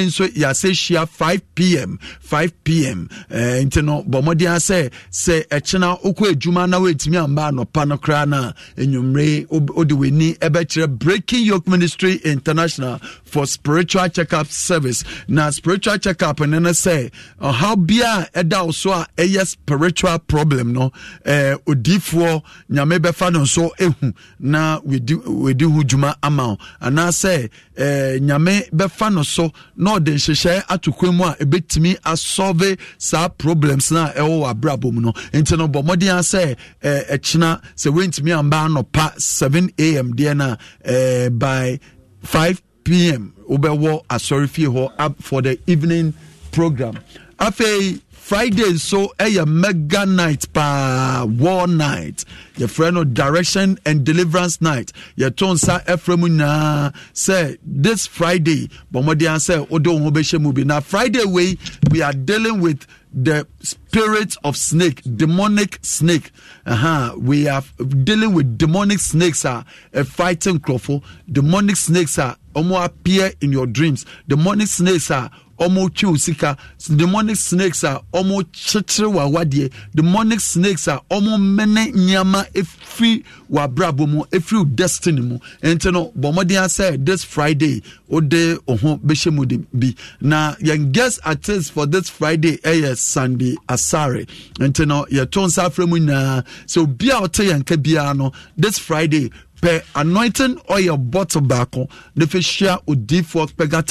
nso 0.06 0.26
yɛasɛ 0.28 0.70
hyia 0.70 1.06
5 1.08 1.40
pm 1.54 1.98
5 2.20 2.64
pm 2.64 3.08
eh, 3.30 3.62
nti 3.64 3.82
no 3.84 4.02
bɔ 4.02 4.22
mmɔden 4.22 4.56
sɛ 4.60 4.90
sɛ 5.10 5.46
ɛkyena 5.48 6.00
wokɔ 6.02 6.32
adwuma 6.34 6.68
na 6.68 6.78
woatumi 6.80 7.22
amba 7.22 7.50
anɔpa 7.50 7.88
no 7.88 7.96
koraa 7.98 8.26
no 8.28 8.36
a 8.36 8.54
ɛnwummere 8.80 9.46
wode 9.50 9.90
w'ani 9.92 10.38
ɛbɛkyerɛ 10.38 10.98
breaking 10.98 11.44
yoke 11.44 11.66
ministry 11.66 12.16
international 12.24 12.98
for 13.24 13.46
spiritual 13.46 14.08
checkup 14.08 14.46
service. 14.48 15.04
Na 15.28 15.50
spiritual 15.50 15.98
checkup 15.98 16.40
ne 16.40 16.58
no 16.58 16.70
sɛ 16.70 17.10
ɔhaw 17.40 17.86
bia 17.86 18.28
a 18.34 18.44
ɛda 18.44 18.66
wo 18.66 18.72
so 18.72 18.92
a 18.92 19.05
ɛyɛ 19.16 19.46
spiritual 19.46 20.18
problem 20.20 20.72
no 20.72 20.92
eh, 21.24 21.54
odiifoɔ 21.66 22.42
nyame 22.70 22.98
bɛfa 22.98 23.32
no 23.32 23.40
nso 23.42 23.70
ɛhu 23.78 24.14
na 24.40 24.80
wedi 24.80 25.64
ho 25.64 25.82
dwuma 25.82 26.14
ama 26.22 26.48
wo. 26.48 26.58
Anaasɛ 26.80 27.48
eh, 27.76 28.18
nyame 28.20 28.68
bɛfa 28.70 29.12
no 29.14 29.22
so 29.22 29.52
na 29.76 29.98
ɔde 29.98 30.14
nhyehyɛe 30.14 30.64
ato 30.68 30.92
kwan 30.92 31.16
mu 31.16 31.24
a 31.24 31.34
ɛbɛtumi 31.40 31.98
asɔve 32.00 32.78
saa 32.98 33.28
problems 33.28 33.90
no 33.90 34.04
a 34.04 34.12
ɛwɔ 34.16 34.40
wɔ 34.42 34.54
abrabɔ 34.54 34.92
mu 34.92 35.00
no. 35.00 35.12
Nti 35.32 35.56
no 35.58 35.68
bɔ 35.68 35.84
mmɔden 35.84 36.18
a 36.18 36.20
sɛ 36.22 36.56
eh, 36.82 37.02
ɛkyena 37.16 37.60
sɛ 37.76 37.92
wontumi 37.92 38.36
amba 38.38 38.56
anɔpa 38.68 39.20
7 39.20 39.70
am 39.78 40.12
deɛ 40.14 40.36
no 40.36 40.56
a 40.84 40.90
eh, 41.24 41.28
by 41.30 41.78
5 42.22 42.62
pm 42.84 43.32
wobɛwɔ 43.48 44.04
asɔre 44.08 44.48
fie 44.48 44.66
hɔ 44.66 45.14
for 45.20 45.42
the 45.42 45.58
evening 45.66 46.14
program. 46.52 46.98
Afei 47.38 48.00
friday 48.26 48.70
nso 48.72 49.06
ɛyɛ 49.18 49.46
mega 49.46 50.04
night 50.04 50.52
paa 50.52 51.24
war 51.24 51.68
night. 51.68 52.24
Yɛfrɛ 52.58 52.92
no 52.94 53.04
direction 53.04 53.78
and 53.86 54.02
deliverance 54.04 54.60
night. 54.60 54.92
Yɛto 55.16 55.54
nsa 55.54 55.84
ɛfrɛ 55.84 56.18
mu 56.18 56.28
nyinaa. 56.28 56.92
Sɛ 57.14 57.56
this 57.64 58.08
friday 58.08 58.68
bɔ 58.92 59.04
mmɔden 59.04 59.38
sɛ 59.38 59.70
wode 59.70 59.86
wo 59.86 59.98
ho 59.98 60.10
bɛhyɛ 60.10 60.40
mu 60.40 60.52
bi. 60.52 60.64
Na 60.64 60.80
friday 60.80 61.24
wei 61.24 61.56
we 61.92 62.02
are 62.02 62.12
dealing 62.12 62.60
with 62.60 62.84
the 63.14 63.46
spirit 63.60 64.36
of 64.42 64.56
snake 64.56 65.02
demonic 65.16 65.78
snake. 65.82 66.32
Uh-huh. 66.66 67.14
we 67.16 67.46
are 67.46 67.62
dealing 68.02 68.34
with 68.34 68.58
demonic 68.58 68.98
snakes 68.98 69.44
are 69.44 69.64
uh, 69.94 70.02
fighting 70.02 70.58
nkurɔfo 70.58 71.00
demonic 71.30 71.76
snakes 71.76 72.18
are 72.18 72.36
ɔmo 72.56 72.84
appear 72.84 73.30
in 73.40 73.52
your 73.52 73.66
dreams. 73.66 74.04
Demonic 74.26 74.66
snakes 74.66 75.12
are 75.12 75.30
ɔmo 75.58 75.92
twi 75.94 76.08
wo 76.08 76.16
sika. 76.16 76.56
Demonic 76.94 77.36
snakes 77.36 77.84
a 77.84 78.00
ɔmo 78.12 78.42
kyekyere 78.52 79.12
wɔ 79.12 79.30
awadeɛ. 79.30 79.72
Demonic 79.94 80.40
snakes 80.40 80.88
a 80.88 81.00
ɔmo 81.10 81.40
mene 81.40 81.92
nneɛma 81.92 82.46
efiri 82.52 83.24
wɔ 83.50 83.66
abrabɔ 83.68 84.08
mu 84.08 84.24
efiri 84.30 84.58
wo 84.58 84.64
destiny 84.64 85.20
mu. 85.20 85.38
Nti 85.62 85.92
no 85.92 86.12
bɔ 86.18 86.32
mmɔden 86.34 86.66
sɛ 86.66 87.04
this 87.04 87.24
friday 87.24 87.82
wode 88.08 88.58
wo 88.66 88.76
ho 88.76 88.96
bɛhyɛ 88.98 89.32
mu 89.32 89.46
de 89.46 89.58
bi. 89.72 89.94
Na 90.20 90.54
yɛn 90.56 90.92
guest 90.92 91.20
artist 91.24 91.72
for 91.72 91.86
this 91.86 92.08
friday 92.08 92.56
ɛyɛ 92.58 92.96
sandy 92.96 93.56
asare. 93.68 94.26
Nti 94.58 94.86
no 94.86 95.06
yɛto 95.10 95.46
nsa 95.46 95.68
afrɛ 95.68 95.88
mu 95.88 95.98
nyinaa. 95.98 96.44
Sɛ 96.66 96.82
obi 96.82 97.10
a 97.10 97.14
ɔte 97.14 97.44
yɛn 97.50 97.64
ka 97.66 97.76
biara 97.76 98.16
no 98.16 98.32
this 98.56 98.78
friday 98.78 99.30
pɛ 99.62 99.82
anointing 99.94 100.58
oil 100.70 100.96
bottle 100.96 101.40
baako 101.40 101.88
na 102.14 102.24
fɛ 102.26 102.40
hyia 102.40 102.78
odiifoɔ 102.86 103.50
pɛga 103.56 103.82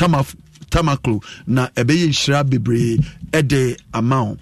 tamaklo 0.76 1.24
na 1.48 1.68
ɛbɛyɛ 1.76 2.08
nhyira 2.10 2.44
bebree 2.50 3.00
ɛde 3.32 3.78
ama 3.94 4.24
wo. 4.24 4.38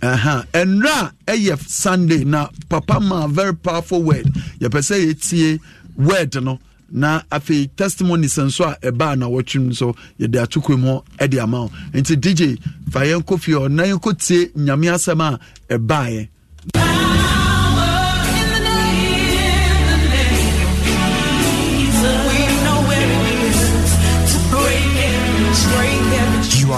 Ɛnra 0.00 1.12
a 1.26 1.32
ɛyɛ 1.32 1.58
sunday 1.68 2.24
na 2.24 2.48
papa 2.68 3.00
ma 3.00 3.26
very 3.26 3.54
powerful 3.54 4.02
word. 4.02 4.26
Yɛpɛ 4.60 4.80
sɛ 4.80 4.96
yɛtie 5.06 5.60
word 5.96 6.34
no 6.42 6.58
na 6.90 7.22
afei 7.32 7.68
testimonies 7.76 8.36
nso 8.38 8.64
a 8.72 8.76
ɛbaa 8.92 9.18
na 9.18 9.26
wɔtwem 9.26 9.68
nso 9.70 9.96
yɛde 10.20 10.42
ato 10.42 10.60
kwan 10.60 10.80
mu 10.80 11.00
ɛde 11.18 11.42
ama 11.42 11.62
wo. 11.62 11.70
Nti 11.92 12.16
dj 12.16 12.58
fa 12.90 13.00
yɛnkɔ 13.00 13.40
fie 13.40 13.52
hɔ 13.54 13.70
na 13.70 13.82
yɛnkɔ 13.84 14.18
tie 14.26 14.46
nyame 14.56 14.86
asɛm 14.94 15.20
a 15.20 15.38
ɛbaeɛ 15.74 16.28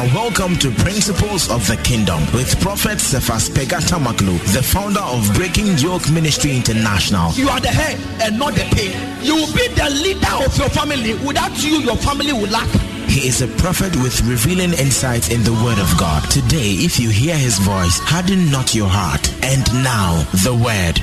You 0.06 0.12
are 0.12 0.22
welcome 0.22 0.56
to 0.58 0.70
Principles 0.70 1.50
of 1.50 1.66
the 1.66 1.76
Kingdom 1.78 2.20
with 2.32 2.60
Prophet 2.60 3.00
Cephas 3.00 3.48
Pega 3.48 3.80
Tamaklo, 3.80 4.38
the 4.54 4.62
founder 4.62 5.00
of 5.00 5.34
Breaking 5.34 5.76
Yoke 5.78 6.08
Ministry 6.12 6.54
International. 6.54 7.32
You 7.32 7.48
are 7.48 7.58
the 7.58 7.74
head 7.74 7.98
and 8.22 8.38
not 8.38 8.54
the 8.54 8.62
tail. 8.70 8.94
You 9.20 9.34
will 9.34 9.52
be 9.52 9.66
the 9.66 9.90
leader 9.90 10.46
of 10.46 10.56
your 10.56 10.68
family. 10.68 11.14
Without 11.26 11.60
you, 11.60 11.80
your 11.80 11.96
family 11.96 12.32
will 12.32 12.48
lack. 12.50 12.68
He 13.08 13.26
is 13.26 13.42
a 13.42 13.48
prophet 13.58 13.96
with 13.96 14.20
revealing 14.22 14.74
insights 14.74 15.30
in 15.30 15.42
the 15.42 15.52
Word 15.52 15.78
of 15.80 15.98
God. 15.98 16.22
Today, 16.30 16.78
if 16.86 17.00
you 17.00 17.10
hear 17.10 17.36
his 17.36 17.58
voice, 17.58 17.98
harden 17.98 18.48
not 18.52 18.76
your 18.76 18.88
heart. 18.88 19.26
And 19.42 19.66
now, 19.82 20.22
the 20.44 20.54
Word. 20.54 21.02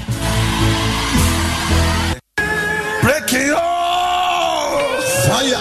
Breaking 3.01 3.51
oh! 3.51 4.95
Fire! 5.27 5.59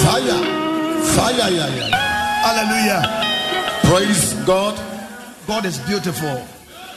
Fire! 0.00 0.40
Fire! 1.04 1.50
Yeah, 1.50 1.88
yeah. 1.90 2.05
Hallelujah. 2.44 3.02
Praise 3.84 4.34
God. 4.44 4.74
God 5.46 5.64
is 5.64 5.78
beautiful. 5.80 6.44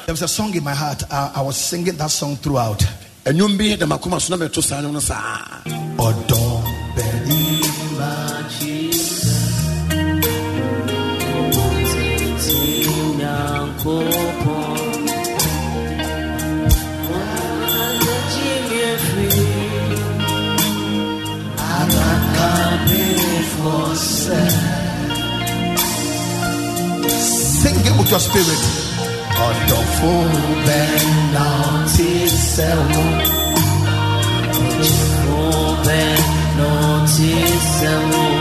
There 0.06 0.14
was 0.14 0.22
a 0.22 0.28
song 0.28 0.56
in 0.56 0.64
my 0.64 0.74
heart. 0.74 1.04
I, 1.12 1.34
I 1.36 1.42
was 1.42 1.56
singing 1.58 1.96
that 1.98 2.10
song 2.12 2.36
throughout. 2.36 2.84
ɛnwom 3.26 3.58
bi 3.58 3.76
de 3.76 3.86
with 28.10 28.18
your 28.18 28.20
spirit. 28.28 28.62
Ọ̀dọ̀fó 29.48 30.12
bẹ́ẹ̀ 30.66 31.04
náà 31.34 31.68
ti 31.94 32.10
sẹ́wọ̀n. 32.54 33.14
Ọ̀dọ̀fó 34.58 35.40
bẹ́ẹ̀ 35.86 36.18
náà 36.58 36.92
ti 37.14 37.32
sẹ́wọ̀n. 37.78 38.38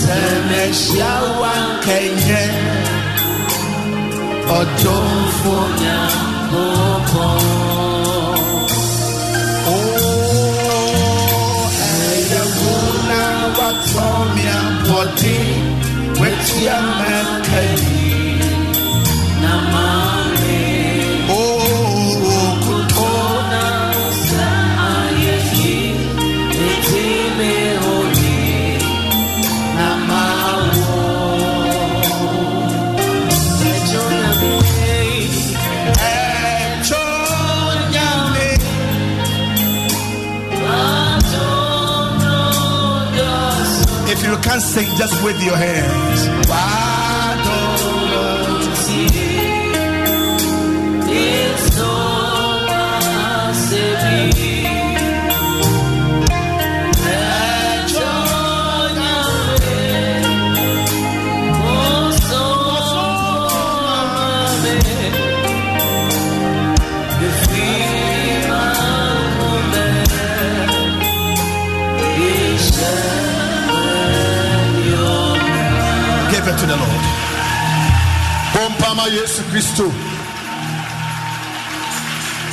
Sẹ́mẹ̀ṣíà 0.00 1.12
wà 1.40 1.54
kẹ́yẹ. 1.84 2.44
Ọ̀dọ̀fó 4.58 5.54
yà 5.84 5.98
kókó. 6.50 7.28
Ẹ̀yẹ 12.12 12.42
múná 12.56 13.22
wà 13.56 13.68
tọ́ 13.90 14.10
mi 14.34 14.44
àbọ̀dé. 14.62 15.36
Wẹ́tí 16.20 16.60
àmẹ́kẹ́ 16.78 17.23
Can't 44.54 44.62
sing, 44.62 44.96
just 44.96 45.20
with 45.24 45.42
your 45.42 45.56
hands. 45.56 46.28
Give 46.46 46.83
ma 78.94 79.06
yesu 79.08 79.42
kristo 79.50 79.90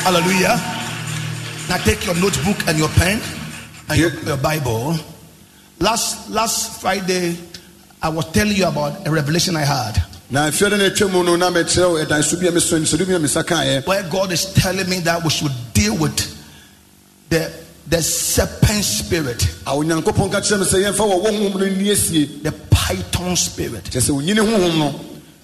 hallelujah. 0.03 0.57
Now 1.69 1.77
take 1.77 2.05
your 2.05 2.15
notebook 2.15 2.67
and 2.67 2.77
your 2.77 2.89
pen 2.89 3.21
and 3.89 3.99
your, 3.99 4.09
your 4.25 4.37
bible. 4.37 4.95
Last 5.79 6.29
last 6.29 6.81
friday 6.81 7.37
i 8.01 8.09
was 8.09 8.29
telling 8.31 8.55
you 8.55 8.65
about 8.67 9.07
a 9.07 9.11
revelation 9.11 9.55
i 9.55 9.61
had. 9.61 10.01
Na 10.31 10.47
afiade 10.49 10.77
no 10.77 10.89
atwa 10.89 11.11
mu 11.11 11.23
no 11.23 11.35
na 11.35 11.49
mekyerɛ 11.51 11.89
wo 11.89 12.03
ɛdan 12.03 12.23
so 12.23 12.37
bi 12.39 12.47
a 12.47 12.51
meso 12.51 12.79
nsɛdo 12.79 13.07
bi 13.07 13.13
a 13.13 13.19
mesa 13.19 13.43
kaeɛ. 13.43 13.85
Where 13.85 14.03
god 14.09 14.31
is 14.31 14.45
telling 14.53 14.89
me 14.89 14.99
that 15.01 15.23
we 15.23 15.29
should 15.29 15.51
deal 15.73 15.95
with 15.97 16.17
the 17.29 17.51
the 17.87 18.01
serpent 18.01 18.83
spirit. 18.83 19.43
A 19.67 19.71
onyankopɔn 19.71 20.31
ka 20.31 20.41
kyerɛ 20.41 20.59
me 20.59 20.65
sɛ 20.65 20.89
yɛmfa 20.89 21.05
wɔ 21.05 21.23
wɔ 21.23 21.29
honhom 21.29 21.59
no 21.59 21.65
nni 21.65 21.91
asie. 21.91 22.25
The 22.41 22.51
python 22.71 23.35
spirit 23.35 23.83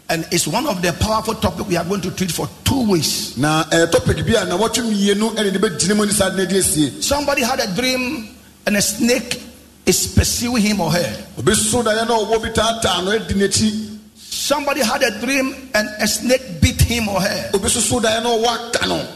kyerɛ 0.08 0.16
sɛ 0.16 0.16
onyini 0.16 0.16
honhom 0.16 0.16
no 0.16 0.16
and 0.16 0.26
it's 0.32 0.48
one 0.48 0.66
of 0.68 0.82
the 0.82 0.94
powerful 0.94 1.36
topics 1.36 1.68
we 1.68 1.76
are 1.76 1.84
going 1.86 2.02
to 2.02 2.12
treat 2.12 2.32
for 2.32 2.48
two 2.64 2.90
weeks. 2.90 3.36
Na 3.38 3.64
ɛyɛ 3.66 3.92
topic 3.92 4.18
bi 4.26 4.34
na 4.46 4.58
wɔtwe 4.58 4.84
mmienu 4.84 5.36
ɛne 5.36 5.54
de 5.54 5.60
bɛgyina 5.60 5.96
mu 5.96 6.06
ne 6.06 6.12
saa 6.12 6.30
de 6.30 6.38
no 6.38 6.44
adi 6.44 6.58
asie 6.58 7.02
somebody 7.02 7.44
had 7.44 7.60
a 7.60 7.68
dream 7.76 8.30
and 8.66 8.78
a 8.78 8.82
snake 8.82 9.42
is 9.86 10.08
pursuing 10.08 10.62
him 10.62 10.82
or 10.82 10.92
her. 10.92 11.26
Obi 11.38 11.54
so 11.56 11.84
daeɛ 11.84 12.08
na 12.08 12.18
ɔwɔ 12.18 12.42
bi 12.42 12.50
taataa 12.50 13.04
no 13.04 13.12
adi 13.12 13.34
n'akyi 13.34 13.98
somebody 14.16 14.82
had 14.82 15.04
a 15.04 15.20
dream 15.20 15.70
and 15.74 15.90
a 16.00 16.08
snake 16.08 16.62
beat 16.62 16.82
him 16.82 17.10
or 17.10 17.22
her. 17.22 17.52
Obi 17.54 17.70
so 17.70 17.80
so 17.80 18.00
daeɛ 18.00 18.24
na 18.24 18.30
ɔwɔ 18.30 18.70
aka 18.70 18.88
no. 18.88 19.08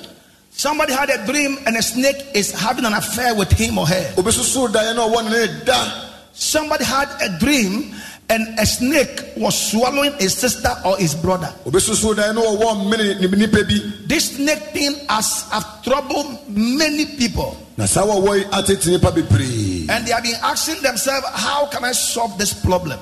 Somebody 0.53 0.93
had 0.93 1.09
a 1.09 1.25
dream 1.25 1.57
and 1.65 1.77
a 1.77 1.81
snake 1.81 2.23
is 2.35 2.51
having 2.51 2.85
an 2.85 2.93
affair 2.93 3.33
with 3.33 3.51
him 3.51 3.77
or 3.77 3.87
her. 3.87 4.13
Obi 4.17 4.31
so 4.31 4.41
so 4.43 4.67
daeɛ 4.67 4.95
na 4.95 5.07
ɔwɔ 5.07 5.23
ne 5.23 5.29
ne 5.31 5.65
da 5.65 6.07
somebody 6.33 6.83
had 6.83 7.09
a 7.21 7.39
dream 7.39 7.93
and 8.31 8.47
a 8.59 8.65
snake 8.65 9.35
was 9.35 9.51
swallowing 9.71 10.13
his 10.17 10.33
sister 10.33 10.71
or 10.85 10.95
his 10.97 11.13
brother. 11.13 11.53
Obi 11.67 11.79
so 11.79 11.93
so 11.93 12.13
daeɛ 12.15 12.33
na 12.33 12.41
ɔwɔ 12.41 12.87
mmene 12.87 13.19
ne 13.19 13.27
nipa 13.27 13.63
bi. 13.67 13.77
This 14.07 14.35
snake 14.37 14.71
thing 14.71 14.95
has 15.09 15.43
have 15.51 15.83
troubled 15.83 16.39
many 16.47 17.05
people. 17.19 17.57
Na 17.77 17.85
saa 17.85 18.05
wɔwɔ 18.07 18.37
yi 18.39 18.43
atete 18.45 18.87
nipa 18.87 19.11
bebree. 19.11 19.89
And 19.89 20.07
they 20.07 20.11
have 20.11 20.23
been 20.23 20.39
asking 20.43 20.81
themselves 20.81 21.27
how 21.33 21.65
can 21.67 21.83
i 21.83 21.91
solve 21.91 22.37
this 22.37 22.53
problem 22.53 22.99